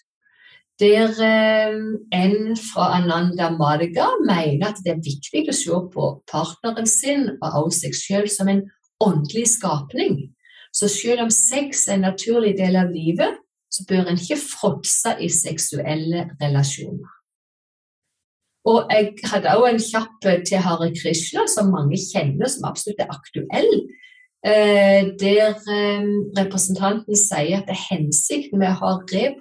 Der 0.82 1.14
eh, 1.22 1.78
en 2.18 2.58
fra 2.58 2.88
Ananda 2.98 3.52
Madga 3.54 4.08
mener 4.26 4.72
at 4.72 4.82
det 4.84 4.96
er 4.96 5.04
viktig 5.06 5.46
å 5.52 5.56
se 5.56 5.80
på 5.94 6.10
partneren 6.32 6.90
sin 6.90 7.28
og 7.38 7.68
også 7.68 7.86
seg 7.86 7.98
selv 8.00 8.32
som 8.34 8.50
en 8.50 8.64
åndelig 9.02 9.48
skapning. 9.58 10.32
Så 10.74 10.90
selv 10.90 11.28
om 11.28 11.32
sex 11.34 11.88
er 11.88 12.00
en 12.00 12.08
naturlig 12.08 12.56
del 12.58 12.80
av 12.80 12.92
livet, 12.94 13.38
så 13.72 13.86
bør 13.88 14.10
en 14.10 14.20
ikke 14.20 14.40
fråtse 14.42 15.16
i 15.22 15.30
seksuelle 15.32 16.30
relasjoner. 16.42 17.21
Og 18.70 18.92
jeg 18.94 19.16
hadde 19.26 19.56
også 19.58 19.70
en 19.72 19.82
kjapp 19.88 20.28
til 20.46 20.62
Hare 20.62 20.92
Krishna, 20.94 21.48
som 21.50 21.72
mange 21.74 21.98
kjenner, 21.98 22.48
som 22.52 22.68
absolutt 22.70 23.02
er 23.02 23.10
aktuell. 23.14 23.74
Eh, 24.46 25.04
der 25.22 25.58
eh, 25.70 26.06
representanten 26.38 27.18
sier 27.18 27.60
at 27.60 27.68
det 27.70 27.76
er 27.76 27.88
hensikten 27.92 28.62
med 28.62 28.72
å 28.74 28.80
ha 28.80 28.94
eh, 29.14 29.36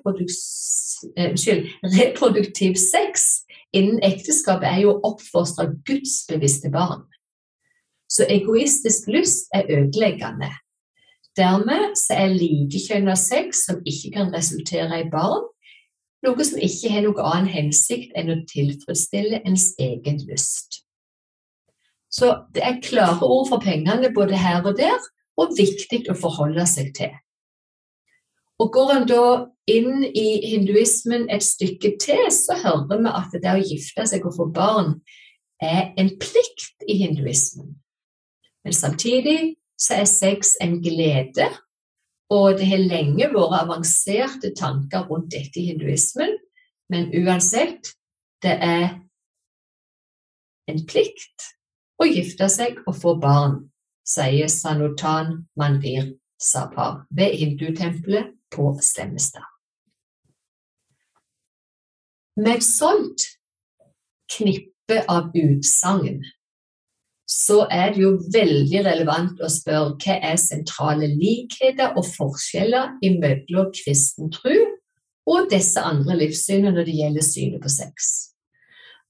reproduktiv 1.97 2.77
sex 2.77 3.47
innen 3.73 4.03
ekteskapet, 4.05 4.69
er 4.69 4.83
jo 4.85 4.97
å 4.97 5.13
oppfostre 5.13 5.71
gudsbevisste 5.89 6.73
barn. 6.73 7.07
Så 8.11 8.27
egoistisk 8.29 9.09
lyst 9.09 9.49
er 9.55 9.71
ødeleggende. 9.71 10.51
Dermed 11.39 11.95
så 11.97 12.17
er 12.19 12.35
likekjønna 12.35 13.15
sex 13.17 13.65
som 13.69 13.81
ikke 13.87 14.17
kan 14.17 14.33
resultere 14.35 15.05
i 15.05 15.09
barn, 15.13 15.47
noe 16.27 16.45
som 16.47 16.61
ikke 16.61 16.93
har 16.93 17.05
noen 17.07 17.25
annen 17.25 17.51
hensikt 17.53 18.13
enn 18.19 18.33
å 18.33 18.41
tilfredsstille 18.51 19.43
ens 19.49 19.73
egen 19.81 20.21
lyst. 20.29 20.83
Så 22.11 22.33
det 22.55 22.63
er 22.67 22.83
klare 22.83 23.23
ord 23.23 23.49
for 23.49 23.63
pengene 23.63 24.11
både 24.15 24.39
her 24.39 24.65
og 24.67 24.77
der, 24.81 24.99
og 25.41 25.55
viktig 25.57 26.05
å 26.11 26.19
forholde 26.19 26.67
seg 26.69 26.91
til. 26.97 27.13
Og 28.61 28.73
Går 28.75 28.91
en 28.93 29.07
da 29.09 29.25
inn 29.71 30.05
i 30.05 30.27
hinduismen 30.51 31.29
et 31.33 31.45
stykke 31.47 31.95
til, 32.03 32.27
så 32.35 32.59
hører 32.61 33.01
vi 33.01 33.13
at 33.15 33.37
det 33.39 33.55
å 33.55 33.63
gifte 33.63 34.05
seg 34.11 34.27
og 34.29 34.37
få 34.37 34.49
barn 34.53 34.99
er 35.63 35.95
en 36.01 36.11
plikt 36.21 36.85
i 36.89 36.99
hinduismen. 37.01 37.79
Men 38.65 38.77
samtidig 38.77 39.55
så 39.81 40.03
er 40.03 40.11
sex 40.11 40.57
en 40.61 40.77
glede, 40.85 41.49
og 42.31 42.59
det 42.59 42.69
har 42.71 42.83
lenge 42.85 43.27
vært 43.33 43.57
avanserte 43.59 44.53
tanker 44.57 45.09
rundt 45.11 45.33
dette 45.35 45.59
i 45.61 45.71
hinduismen. 45.73 46.37
Men 46.91 47.11
uansett, 47.15 47.93
det 48.43 48.55
er 48.63 48.87
en 50.71 50.85
plikt 50.87 51.51
å 52.01 52.07
gifte 52.07 52.49
seg 52.51 52.79
og 52.87 52.97
få 52.99 53.17
barn, 53.21 53.59
sier 54.07 54.51
Sanutan 54.51 55.45
Mandir 55.59 56.15
Sapar 56.41 57.05
ved 57.11 57.37
hindutempelet 57.37 58.33
på 58.51 58.73
Slemmestad. 58.83 59.45
Med 62.41 62.57
et 62.57 62.65
sånt 62.65 63.27
knippe 64.31 65.03
av 65.11 65.35
utsagn 65.37 66.23
så 67.31 67.61
er 67.71 67.93
det 67.95 68.03
jo 68.03 68.17
veldig 68.35 68.81
relevant 68.89 69.39
å 69.39 69.49
spørre 69.53 69.95
hva 70.03 70.17
er 70.33 70.41
sentrale 70.41 71.07
likheter 71.13 71.95
og 71.95 72.09
forskjeller 72.17 72.97
mellom 73.23 73.71
kristen 73.77 74.33
tro 74.35 74.57
og 75.31 75.47
disse 75.53 75.79
andre 75.79 76.17
livssynene 76.25 76.75
når 76.75 76.89
det 76.89 76.97
gjelder 76.99 77.27
synet 77.27 77.63
på 77.63 77.71
sex. 77.71 78.11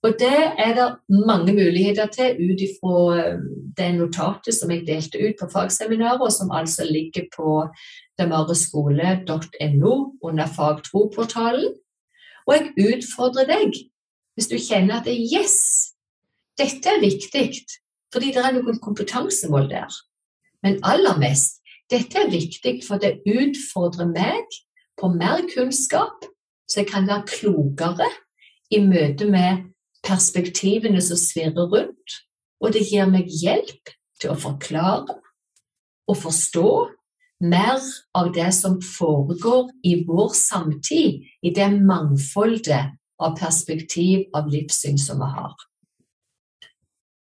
Og 0.04 0.16
det 0.20 0.36
er 0.60 0.74
det 0.76 0.86
mange 1.12 1.52
muligheter 1.52 2.08
til 2.12 2.38
ut 2.40 2.62
ifra 2.64 3.00
eh, 3.20 3.40
det 3.76 3.88
notatet 3.98 4.56
som 4.56 4.72
jeg 4.72 4.86
delte 4.88 5.20
ut 5.20 5.36
på 5.40 5.48
fagseminaret, 5.52 6.24
og 6.24 6.32
som 6.32 6.52
altså 6.56 6.86
ligger 6.88 7.26
på 7.36 7.66
damareskole.no 8.20 9.94
under 10.24 10.48
fagtroportalen. 10.56 11.76
Og 12.48 12.56
jeg 12.56 12.96
utfordrer 12.96 13.48
deg, 13.48 13.76
hvis 14.34 14.48
du 14.48 14.56
kjenner 14.56 15.00
at 15.00 15.08
det 15.08 15.18
yes, 15.20 15.92
dette 16.56 16.88
er 16.88 17.04
viktig, 17.04 17.44
fordi 18.12 18.32
det 18.34 18.42
er 18.44 18.56
noen 18.56 18.80
kompetansemål 18.82 19.70
der. 19.70 19.94
Men 20.62 20.80
aller 20.84 21.18
mest, 21.20 21.60
dette 21.90 22.18
er 22.18 22.30
viktig 22.30 22.80
for 22.86 23.02
det 23.02 23.20
utfordrer 23.26 24.10
meg 24.10 24.58
på 25.00 25.10
mer 25.14 25.42
kunnskap, 25.54 26.26
så 26.68 26.82
jeg 26.82 26.90
kan 26.90 27.08
være 27.08 27.26
klokere 27.30 28.10
i 28.70 28.82
møte 28.84 29.26
med 29.30 29.64
perspektivene 30.06 31.00
som 31.02 31.18
svirrer 31.18 31.70
rundt, 31.72 32.20
og 32.60 32.74
det 32.74 32.86
gir 32.90 33.08
meg 33.10 33.30
hjelp 33.30 33.92
til 34.20 34.34
å 34.34 34.38
forklare 34.38 35.16
og 36.10 36.18
forstå 36.18 36.70
mer 37.40 37.80
av 38.16 38.32
det 38.36 38.50
som 38.52 38.78
foregår 38.84 39.70
i 39.86 40.02
vår 40.06 40.34
samtid, 40.36 41.24
i 41.42 41.52
det 41.56 41.70
mangfoldet 41.78 42.96
av 43.20 43.36
perspektiv 43.38 44.26
av 44.36 44.50
livssyn 44.52 44.98
som 45.00 45.22
vi 45.22 45.30
har. 45.32 45.54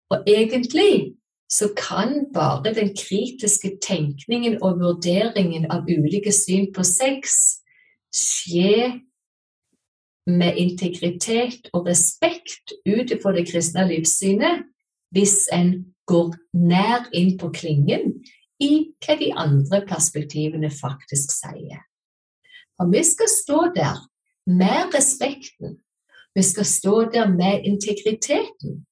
Og 0.09 0.23
egentlig 0.27 1.15
så 1.49 1.69
kan 1.77 2.25
bare 2.33 2.73
den 2.73 2.91
kritiske 2.97 3.77
tenkningen 3.81 4.59
og 4.63 4.79
vurderingen 4.79 5.65
av 5.71 5.87
ulike 5.89 6.31
syn 6.33 6.69
på 6.73 6.85
sex 6.85 7.37
skje 8.13 9.01
med 10.29 10.57
integritet 10.61 11.69
og 11.73 11.87
respekt 11.89 12.73
ut 12.85 13.11
ifra 13.13 13.33
det 13.33 13.47
kristne 13.49 13.87
livssynet 13.89 14.65
hvis 15.13 15.47
en 15.53 15.71
går 16.09 16.35
nær 16.53 17.09
inn 17.17 17.35
på 17.41 17.49
klingen 17.53 18.19
i 18.61 18.91
hva 19.01 19.15
de 19.17 19.29
andre 19.33 19.81
perspektivene 19.89 20.69
faktisk 20.73 21.33
sier. 21.33 21.81
For 22.77 22.91
vi 22.93 23.01
skal 23.05 23.31
stå 23.31 23.59
der 23.75 23.97
med 24.49 24.93
respekten, 24.93 25.79
vi 26.35 26.43
skal 26.45 26.65
stå 26.65 26.95
der 27.13 27.29
med 27.29 27.65
integriteten, 27.65 28.85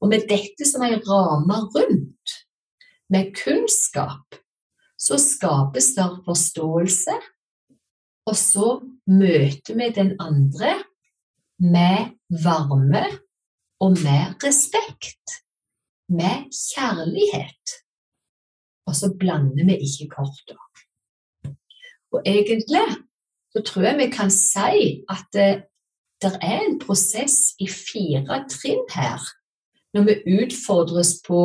og 0.00 0.10
med 0.12 0.26
dette 0.28 0.66
som 0.68 0.84
ei 0.86 0.98
ramme 1.06 1.62
rundt, 1.74 2.34
med 3.10 3.30
kunnskap, 3.38 4.34
så 4.98 5.18
skapes 5.20 5.92
det 5.94 6.06
forståelse 6.26 7.14
og 8.26 8.34
så 8.34 8.68
møter 9.06 9.78
vi 9.78 9.90
den 9.94 10.16
andre 10.22 10.72
med 11.62 12.16
varme 12.42 13.04
og 13.80 13.98
med 14.02 14.42
respekt. 14.42 15.38
Med 16.08 16.50
kjærlighet. 16.54 17.76
Og 18.86 18.94
så 18.94 19.10
blander 19.18 19.66
vi 19.66 19.78
ikke 19.82 20.08
korta. 20.14 20.58
Og 22.14 22.22
egentlig 22.26 22.86
så 23.52 23.62
tror 23.66 23.82
jeg 23.88 23.98
vi 23.98 24.10
kan 24.10 24.30
si 24.30 25.02
at 25.10 25.26
det, 25.34 25.66
det 26.22 26.32
er 26.42 26.60
en 26.66 26.78
prosess 26.78 27.56
i 27.58 27.66
fire 27.70 28.44
trinn 28.50 28.86
her, 28.94 29.22
når 29.96 30.04
vi 30.04 30.36
utfordres 30.42 31.16
på 31.24 31.42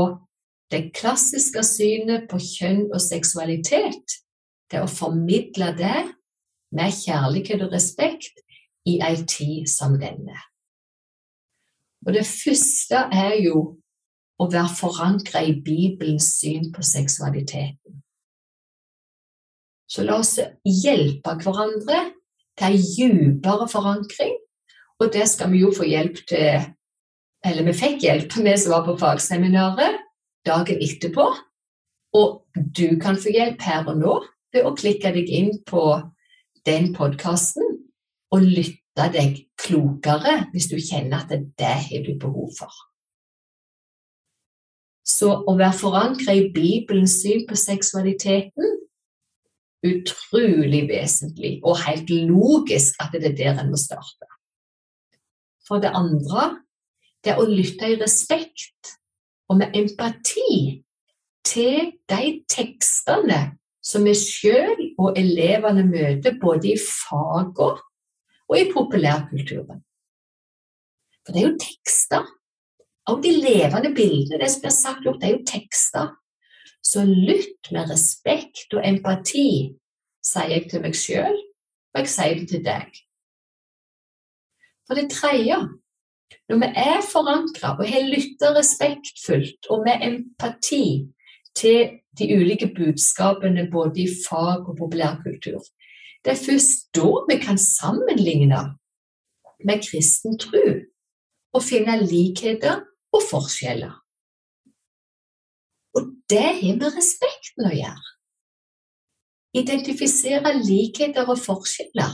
det 0.72 0.92
klassiske 0.96 1.64
synet 1.68 2.28
på 2.32 2.40
kjønn 2.40 2.90
og 2.92 3.00
seksualitet. 3.04 4.18
Det 4.72 4.80
å 4.84 4.92
formidle 4.92 5.72
det 5.76 6.00
med 6.76 6.96
kjærlighet 6.96 7.64
og 7.66 7.76
respekt 7.76 8.44
i 8.88 8.98
ei 9.04 9.18
tid 9.28 9.68
som 9.72 9.98
denne. 10.00 10.38
Og 12.08 12.16
det 12.16 12.26
første 12.26 13.06
er 13.14 13.36
jo 13.44 13.58
å 14.42 14.48
være 14.50 14.74
forankra 14.74 15.44
i 15.46 15.54
Bibelens 15.62 16.32
syn 16.40 16.72
på 16.74 16.84
seksualiteten. 16.86 18.00
Så 19.92 20.08
la 20.08 20.18
oss 20.24 20.38
hjelpe 20.66 21.36
hverandre 21.44 22.00
til 22.58 22.72
ei 22.72 22.80
dypere 22.80 23.68
forankring, 23.70 24.38
og 25.02 25.12
det 25.14 25.28
skal 25.30 25.52
vi 25.52 25.66
jo 25.66 25.74
få 25.76 25.86
hjelp 25.86 26.24
til 26.32 26.64
Eller 27.46 27.66
vi 27.66 27.74
fikk 27.74 28.04
hjelp, 28.06 28.36
vi 28.38 28.54
som 28.58 28.76
var 28.76 28.86
på 28.86 28.98
fagseminaret, 29.02 30.02
dagen 30.46 30.82
etterpå. 30.82 31.26
Og 32.18 32.42
du 32.56 33.00
kan 33.02 33.18
få 33.18 33.34
hjelp 33.34 33.62
her 33.66 33.88
og 33.88 33.98
nå 34.02 34.18
ved 34.54 34.68
å 34.68 34.76
klikke 34.78 35.14
deg 35.16 35.30
inn 35.32 35.54
på 35.68 35.86
den 36.68 36.92
podkasten 36.94 37.78
og 38.32 38.46
lytte 38.46 39.08
deg 39.16 39.46
klokere 39.62 40.42
hvis 40.52 40.70
du 40.72 40.78
kjenner 40.78 41.24
at 41.24 41.32
det 41.32 41.76
har 41.88 42.06
du 42.06 42.14
behov 42.20 42.52
for. 42.58 42.72
Så 45.08 45.32
å 45.32 45.56
være 45.58 45.78
forankra 45.80 46.36
i 46.38 46.50
Bibelens 46.54 47.18
syn 47.24 47.48
på 47.50 47.58
seksualiteten, 47.58 48.78
utrolig 49.82 50.84
vesentlig 50.92 51.56
og 51.66 51.80
helt 51.82 52.12
logisk 52.30 53.00
at 53.02 53.16
det 53.16 53.32
er 53.32 53.38
der 53.40 53.64
en 53.64 53.72
må 53.74 53.80
starte. 53.82 54.30
For 55.66 55.82
det 55.82 55.94
andre, 55.98 56.62
det 57.22 57.34
er 57.34 57.42
å 57.42 57.48
lytte 57.48 57.92
i 57.92 58.00
respekt 58.00 58.96
og 59.52 59.60
med 59.60 59.76
empati 59.78 60.82
til 61.46 61.92
de 62.10 62.22
tekstene 62.50 63.42
som 63.82 64.06
vi 64.06 64.14
sjøl 64.18 64.82
og 65.02 65.18
elevene 65.20 65.84
møter 65.88 66.38
både 66.42 66.74
i 66.74 66.78
fagene 66.80 67.82
og 68.52 68.58
i 68.58 68.68
populærkulturen. 68.72 69.82
For 71.26 71.34
det 71.34 71.42
er 71.42 71.48
jo 71.48 71.60
tekster. 71.62 72.26
Av 73.10 73.22
de 73.22 73.32
levende 73.34 73.92
bildene, 73.96 74.40
det 74.42 74.50
som 74.52 74.64
blir 74.66 74.74
sagt, 74.76 75.08
opp, 75.10 75.20
det 75.22 75.30
er 75.30 75.38
jo 75.38 75.46
tekster. 75.48 76.12
Så 76.82 77.06
lytt 77.06 77.70
med 77.74 77.90
respekt 77.90 78.74
og 78.76 78.86
empati, 78.86 79.74
sier 80.26 80.52
jeg 80.54 80.68
til 80.70 80.84
meg 80.84 80.98
sjøl, 80.98 81.38
og 81.94 82.02
jeg 82.02 82.12
sier 82.14 82.38
det 82.40 82.48
til 82.52 82.64
deg. 82.66 83.02
For 84.86 84.98
det 84.98 85.10
tredje, 85.14 85.58
når 86.50 86.60
vi 86.64 86.70
er 86.76 87.02
forankra 87.12 87.74
og 87.80 87.88
har 87.88 88.08
lytta 88.08 88.52
respektfullt 88.58 89.70
og 89.70 89.84
med 89.86 90.06
empati 90.08 90.86
til 91.56 91.98
de 92.20 92.28
ulike 92.36 92.68
budskapene 92.76 93.68
både 93.72 94.04
i 94.04 94.08
fag 94.28 94.68
og 94.68 94.78
populærkultur, 94.78 95.64
det 96.26 96.34
er 96.34 96.46
først 96.46 96.92
da 96.96 97.10
vi 97.30 97.38
kan 97.42 97.58
sammenligne 97.58 98.62
med 99.66 99.84
kristen 99.88 100.38
tro 100.40 100.66
og 101.54 101.64
finne 101.64 101.98
likheter 102.06 102.84
og 103.16 103.22
forskjeller. 103.32 103.94
Og 105.98 106.08
det 106.30 106.48
har 106.62 106.78
med 106.80 106.96
respekten 106.96 107.68
å 107.68 107.76
gjøre. 107.76 108.08
Identifisere 109.62 110.54
likheter 110.64 111.28
og 111.28 111.40
forskjeller 111.44 112.14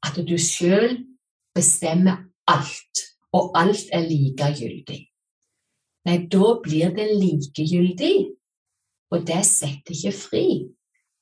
at 0.06 0.18
du 0.28 0.36
sjøl 0.40 1.04
bestemmer 1.56 2.24
alt, 2.48 3.04
og 3.34 3.52
alt 3.58 3.90
er 3.92 4.06
likegyldig. 4.08 5.02
Nei, 6.08 6.18
da 6.32 6.54
blir 6.64 6.94
det 6.96 7.08
likegyldig, 7.18 8.16
og 9.12 9.24
det 9.28 9.42
setter 9.48 9.94
ikke 9.96 10.14
fri, 10.16 10.46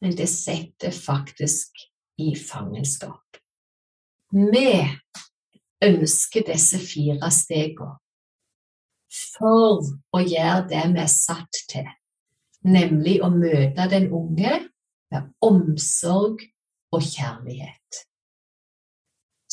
men 0.02 0.14
det 0.18 0.28
setter 0.30 0.94
faktisk 0.94 1.86
i 2.22 2.34
fangenskap. 2.38 3.40
Vi 4.32 4.68
ønsker 5.84 6.46
disse 6.46 6.80
fire 6.82 7.30
stegene 7.32 7.96
for 9.16 9.84
å 10.12 10.20
gjøre 10.20 10.66
det 10.70 10.82
vi 10.92 11.02
er 11.02 11.12
satt 11.12 11.62
til, 11.70 11.86
nemlig 12.66 13.20
å 13.24 13.30
møte 13.32 13.86
den 13.90 14.10
unge 14.14 14.58
med 15.12 15.30
omsorg 15.44 16.42
og 16.92 17.04
kjærlighet. 17.06 18.02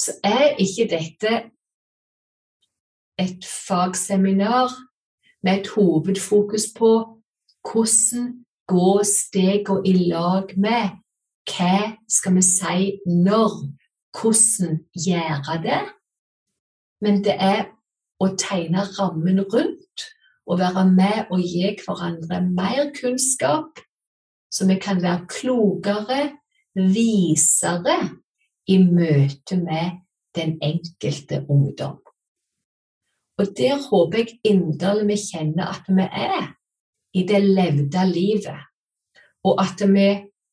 Så 0.03 0.11
er 0.23 0.55
ikke 0.59 0.87
dette 0.91 1.33
et 3.19 3.45
fagseminar 3.67 4.71
med 5.43 5.59
et 5.59 5.67
hovedfokus 5.75 6.65
på 6.77 6.91
hvordan 7.63 8.25
gå 8.67 9.03
stegene 9.07 9.87
i 9.87 9.93
lag 10.09 10.51
med? 10.57 10.99
Hva 11.47 11.95
skal 12.09 12.35
vi 12.35 12.43
si 12.47 12.83
når, 13.05 13.55
hvordan 14.15 14.77
gjøre 15.05 15.55
det, 15.63 15.81
men 17.03 17.23
det 17.23 17.35
er 17.39 17.65
å 18.23 18.29
tegne 18.39 18.83
rammen 18.97 19.41
rundt 19.53 20.07
og 20.47 20.59
være 20.59 20.85
med 20.91 21.31
og 21.31 21.43
gi 21.43 21.73
hverandre 21.83 22.41
mer 22.47 22.91
kunnskap, 22.95 23.79
så 24.51 24.67
vi 24.67 24.79
kan 24.79 25.01
være 25.03 25.27
klokere, 25.31 26.21
visere 26.75 27.97
i 28.68 28.78
møte 28.84 29.57
med 29.59 29.99
den 30.36 30.57
enkelte 30.64 31.45
ungdom. 31.49 31.99
Og 33.38 33.49
der 33.57 33.80
håper 33.89 34.18
jeg 34.18 34.39
inderlig 34.43 35.07
vi 35.07 35.18
kjenner 35.22 35.72
at 35.74 35.89
vi 35.89 36.05
er 36.05 36.51
i 37.14 37.26
det 37.28 37.41
levde 37.43 38.05
livet, 38.09 38.61
og 39.43 39.61
at 39.61 39.82
vi 39.89 40.07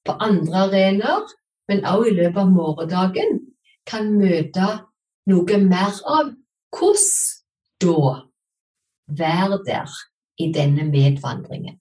på 0.05 0.17
andre 0.21 0.65
arenaer, 0.67 1.29
men 1.69 1.85
også 1.85 2.11
i 2.11 2.15
løpet 2.17 2.41
av 2.41 2.51
morgendagen, 2.51 3.41
kan 3.87 4.11
møte 4.13 4.69
noe 5.31 5.61
mer 5.63 6.01
av 6.07 6.33
hvordan 6.77 7.07
da 7.81 8.11
være 9.21 9.59
der 9.67 9.95
i 10.39 10.51
denne 10.53 10.85
medvandringen. 10.89 11.79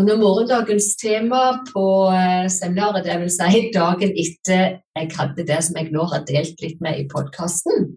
Og 0.00 0.06
når 0.06 0.16
morgendagens 0.16 0.94
tema 0.96 1.40
på 1.68 1.82
eh, 2.08 2.46
seminaret, 2.48 3.04
dvs. 3.04 3.34
Si 3.36 3.58
dagen 3.74 4.14
etter 4.22 4.62
jeg 4.96 5.10
hadde 5.12 5.44
det 5.44 5.58
som 5.66 5.76
jeg 5.76 5.90
nå 5.92 6.06
har 6.08 6.22
delt 6.24 6.62
litt 6.64 6.80
med 6.80 7.02
i 7.02 7.04
podkasten, 7.10 7.90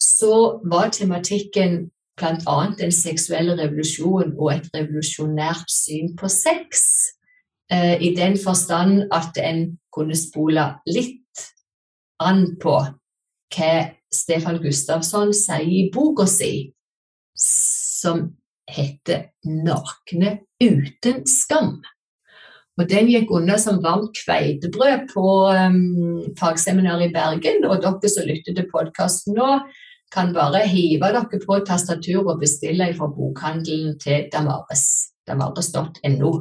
så 0.00 0.62
var 0.72 0.88
tematikken 0.96 1.90
bl.a. 2.16 2.56
den 2.80 2.96
seksuelle 2.96 3.58
revolusjonen 3.58 4.32
og 4.38 4.48
et 4.54 4.72
revolusjonært 4.72 5.68
syn 5.68 6.14
på 6.16 6.32
sex. 6.32 6.88
Eh, 7.68 8.00
I 8.00 8.14
den 8.16 8.40
forstand 8.40 9.12
at 9.12 9.36
en 9.44 9.76
kunne 9.92 10.16
spole 10.16 10.70
litt 10.88 11.46
an 12.16 12.46
på 12.64 12.78
hva 13.52 13.72
Stefan 14.08 14.64
Gustafsson 14.64 15.36
sier 15.36 15.68
i 15.68 15.88
boka 15.92 16.24
si, 16.24 16.70
som 17.36 18.30
heter 18.70 19.30
'Nakne 19.44 20.38
uten 20.60 21.24
skam'. 21.26 21.82
Og 22.78 22.88
Den 22.88 23.10
gikk 23.12 23.30
unna 23.36 23.58
som 23.60 23.82
varmt 23.84 24.16
kveitebrød 24.16 25.10
på 25.12 25.24
um, 25.52 26.22
fagseminaret 26.38 27.10
i 27.10 27.12
Bergen. 27.12 27.66
Og 27.68 27.82
dere 27.82 28.08
som 28.08 28.24
lytter 28.24 28.56
til 28.56 28.70
podkasten 28.72 29.36
nå, 29.36 29.58
kan 30.14 30.32
bare 30.34 30.64
hive 30.66 31.10
dere 31.12 31.42
på 31.44 31.58
tastaturet 31.66 32.32
og 32.32 32.40
bestille 32.40 32.88
fra 32.96 33.10
bokhandelen 33.12 33.98
til 34.00 34.26
Damares, 34.32 35.12
damares.no, 35.28 36.32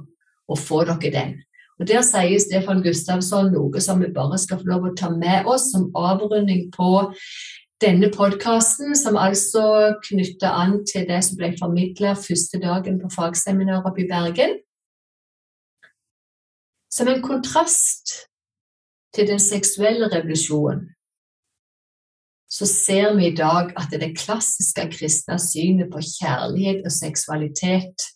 og 0.48 0.58
få 0.58 0.86
dere 0.88 1.12
den. 1.18 1.36
Og 1.80 1.88
Der 1.88 2.02
sier 2.04 2.40
Stefan 2.44 2.82
Gustavsson 2.84 3.54
noe 3.54 3.82
som 3.84 4.02
vi 4.04 4.10
bare 4.16 4.40
skal 4.42 4.60
få 4.60 4.68
lov 4.68 4.90
å 4.90 4.96
ta 5.00 5.12
med 5.14 5.48
oss 5.48 5.70
som 5.72 5.88
avrunding 5.96 6.68
på 6.76 6.90
denne 7.82 8.10
podkasten, 8.12 8.96
som 8.96 9.18
altså 9.18 9.96
knytter 10.04 10.52
an 10.52 10.82
til 10.88 11.08
det 11.08 11.22
som 11.26 11.40
ble 11.40 11.54
formidla 11.60 12.16
første 12.20 12.60
dagen 12.60 13.00
på 13.00 13.12
fagseminaret 13.16 13.88
oppe 13.88 14.04
i 14.04 14.10
Bergen. 14.10 14.60
Som 16.92 17.08
en 17.08 17.22
kontrast 17.24 18.16
til 19.16 19.28
den 19.30 19.40
seksuelle 19.40 20.10
revolusjonen 20.12 20.90
så 22.50 22.66
ser 22.66 23.14
vi 23.14 23.28
i 23.30 23.36
dag 23.36 23.74
at 23.78 23.92
det 23.94 24.16
klassiske 24.18 24.88
kristne 24.96 25.38
synet 25.40 25.92
på 25.94 26.02
kjærlighet 26.02 26.82
og 26.82 26.92
seksualitet 26.92 28.08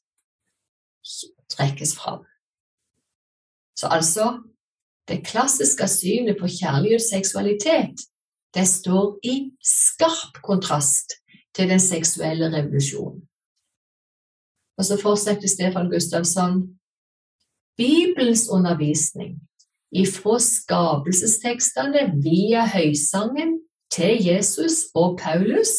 trekkes 1.53 1.93
fram. 1.99 2.24
Så 3.78 3.88
altså 3.88 4.41
det 5.07 5.22
klassiske 5.26 5.88
synet 5.88 6.38
på 6.39 6.49
kjærlighet 6.49 7.01
og 7.01 7.05
seksualitet 7.05 8.01
det 8.54 8.68
står 8.70 9.20
i 9.26 9.36
skarp 9.64 10.41
kontrast 10.45 11.18
til 11.56 11.70
den 11.70 11.82
seksuelle 11.82 12.51
revolusjonen. 12.54 13.24
Og 14.78 14.86
så 14.86 14.97
fortsetter 15.01 15.47
Stefan 15.47 15.89
Gustavsson. 15.89 16.64
Bibelens 17.78 18.47
undervisning 18.49 19.39
ifra 19.93 20.39
skapelsestekstene 20.41 22.08
via 22.22 22.66
høysangen 22.70 23.60
til 23.93 24.18
Jesus 24.26 24.88
og 24.97 25.20
Paulus 25.22 25.74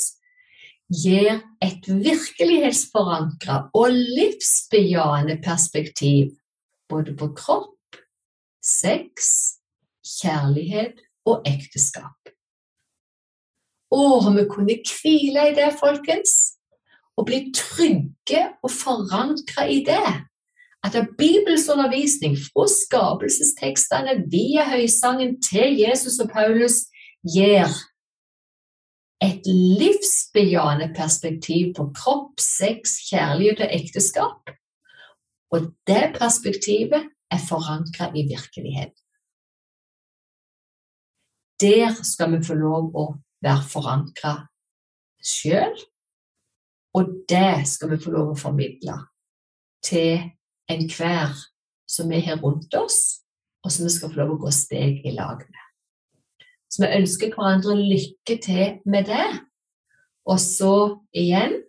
gir 0.95 1.41
et 1.65 1.87
virkelighetsforankra 1.89 3.71
og 3.75 3.95
livsbejaende 3.95 5.41
perspektiv 5.43 6.35
både 6.89 7.17
på 7.17 7.31
kropp, 7.35 7.99
sex, 8.63 9.33
kjærlighet 10.21 11.01
og 11.27 11.43
ekteskap. 11.49 12.34
Om 13.95 14.37
vi 14.37 14.45
kunne 14.51 14.77
hvile 14.83 15.49
i 15.51 15.55
det, 15.57 15.71
folkens, 15.79 16.35
og 17.17 17.29
bli 17.29 17.41
trygge 17.55 18.43
og 18.63 18.71
forankra 18.71 19.67
i 19.71 19.85
det. 19.87 20.15
At 20.85 20.97
Bibels 21.19 21.69
undervisning 21.73 22.37
fra 22.37 22.67
skapelsestekstene 22.69 24.19
via 24.33 24.67
høysangen 24.69 25.39
til 25.43 25.79
Jesus 25.81 26.19
og 26.21 26.29
Paulus 26.35 26.83
gir 27.25 27.71
et 29.25 29.47
livsbejaende 29.81 30.91
perspektiv 30.97 31.73
på 31.77 31.89
kropp, 31.97 32.41
sex, 32.41 32.99
kjærlighet 33.09 33.65
og 33.65 33.73
ekteskap. 33.79 34.53
Og 35.55 35.71
det 35.89 36.13
perspektivet 36.19 37.09
er 37.31 37.47
forankra 37.49 38.11
i 38.13 38.27
virkelighet. 38.29 38.93
Der 41.61 41.95
skal 42.03 42.35
vi 42.35 42.43
få 42.45 42.59
lov 42.59 42.91
å 42.93 43.05
være 43.45 43.67
forankra 43.69 44.35
sjøl, 45.25 45.75
og 46.95 47.11
det 47.29 47.67
skal 47.69 47.91
vi 47.93 48.01
få 48.03 48.15
lov 48.15 48.33
å 48.33 48.39
formidle 48.39 48.97
til 49.85 50.31
enhver 50.71 51.35
som 51.91 52.13
er 52.15 52.25
her 52.25 52.41
rundt 52.43 52.75
oss, 52.79 53.21
og 53.65 53.73
som 53.73 53.87
vi 53.87 53.93
skal 53.93 54.13
få 54.13 54.23
lov 54.23 54.35
å 54.35 54.41
gå 54.45 54.53
steg 54.55 55.05
i 55.05 55.15
lag 55.17 55.43
med. 55.43 55.65
Så 56.71 56.83
vi 56.83 56.95
ønsker 56.97 57.35
hverandre 57.35 57.77
lykke 57.79 58.39
til 58.43 58.81
med 58.91 59.07
det. 59.07 59.27
Og 60.27 60.41
så 60.41 60.75
igjen, 61.15 61.61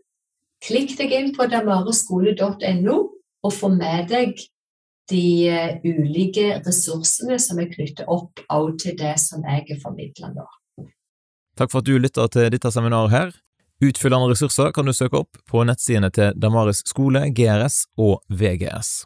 klikk 0.64 0.96
deg 0.98 1.14
inn 1.14 1.32
på 1.36 1.46
damareskole.no 1.52 2.98
og 3.46 3.54
få 3.54 3.70
med 3.76 4.10
deg 4.10 4.40
de 5.12 5.26
eh, 5.52 5.76
ulike 5.86 6.62
ressursene 6.66 7.38
som 7.42 7.60
er 7.62 7.70
knyttet 7.70 8.08
opp 8.10 8.42
til 8.82 8.96
det 8.98 9.14
som 9.22 9.46
jeg 9.46 9.68
er 9.76 9.82
formidler 9.84 10.34
nå. 10.34 10.48
Takk 11.56 11.72
for 11.72 11.82
at 11.82 11.88
du 11.88 11.98
lytter 12.00 12.30
til 12.32 12.52
dette 12.52 12.72
seminaret 12.74 13.14
her. 13.14 13.34
Utfyllende 13.84 14.32
ressurser 14.32 14.72
kan 14.76 14.88
du 14.88 14.94
søke 14.96 15.20
opp 15.24 15.42
på 15.52 15.64
nettsidene 15.68 16.12
til 16.16 16.38
Damaris 16.40 16.82
skole, 16.88 17.26
GRS 17.36 17.86
og 18.00 18.22
VGS. 18.32 19.04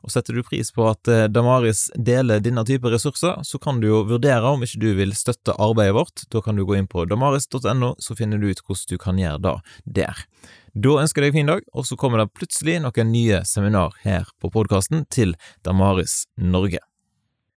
Og 0.00 0.12
setter 0.12 0.36
du 0.36 0.42
pris 0.46 0.70
på 0.72 0.86
at 0.88 1.08
eh, 1.12 1.26
Damaris 1.28 1.88
deler 1.94 2.40
denne 2.40 2.64
type 2.66 2.88
ressurser, 2.90 3.42
så 3.44 3.60
kan 3.60 3.82
du 3.82 3.88
jo 3.90 4.02
vurdere 4.08 4.48
om 4.48 4.64
ikke 4.64 4.80
du 4.80 4.88
vil 4.96 5.12
støtte 5.16 5.54
arbeidet 5.60 5.96
vårt. 5.98 6.24
Da 6.32 6.42
kan 6.44 6.56
du 6.56 6.64
gå 6.66 6.78
inn 6.78 6.88
på 6.90 7.04
damaris.no, 7.10 7.94
så 8.00 8.16
finner 8.16 8.40
du 8.40 8.48
ut 8.48 8.64
hvordan 8.64 8.94
du 8.94 9.00
kan 9.02 9.20
gjøre 9.20 9.42
det 9.44 9.56
der. 10.00 10.26
Da 10.74 11.00
ønsker 11.02 11.26
jeg 11.26 11.34
deg 11.34 11.34
en 11.34 11.40
fin 11.40 11.54
dag, 11.54 11.66
og 11.74 11.86
så 11.86 11.98
kommer 12.00 12.22
det 12.22 12.30
plutselig 12.32 12.78
noen 12.80 13.12
nye 13.12 13.42
seminar 13.48 13.98
her 14.06 14.30
på 14.40 14.52
podkasten 14.54 15.04
til 15.12 15.36
Damaris 15.66 16.24
Norge. 16.38 16.80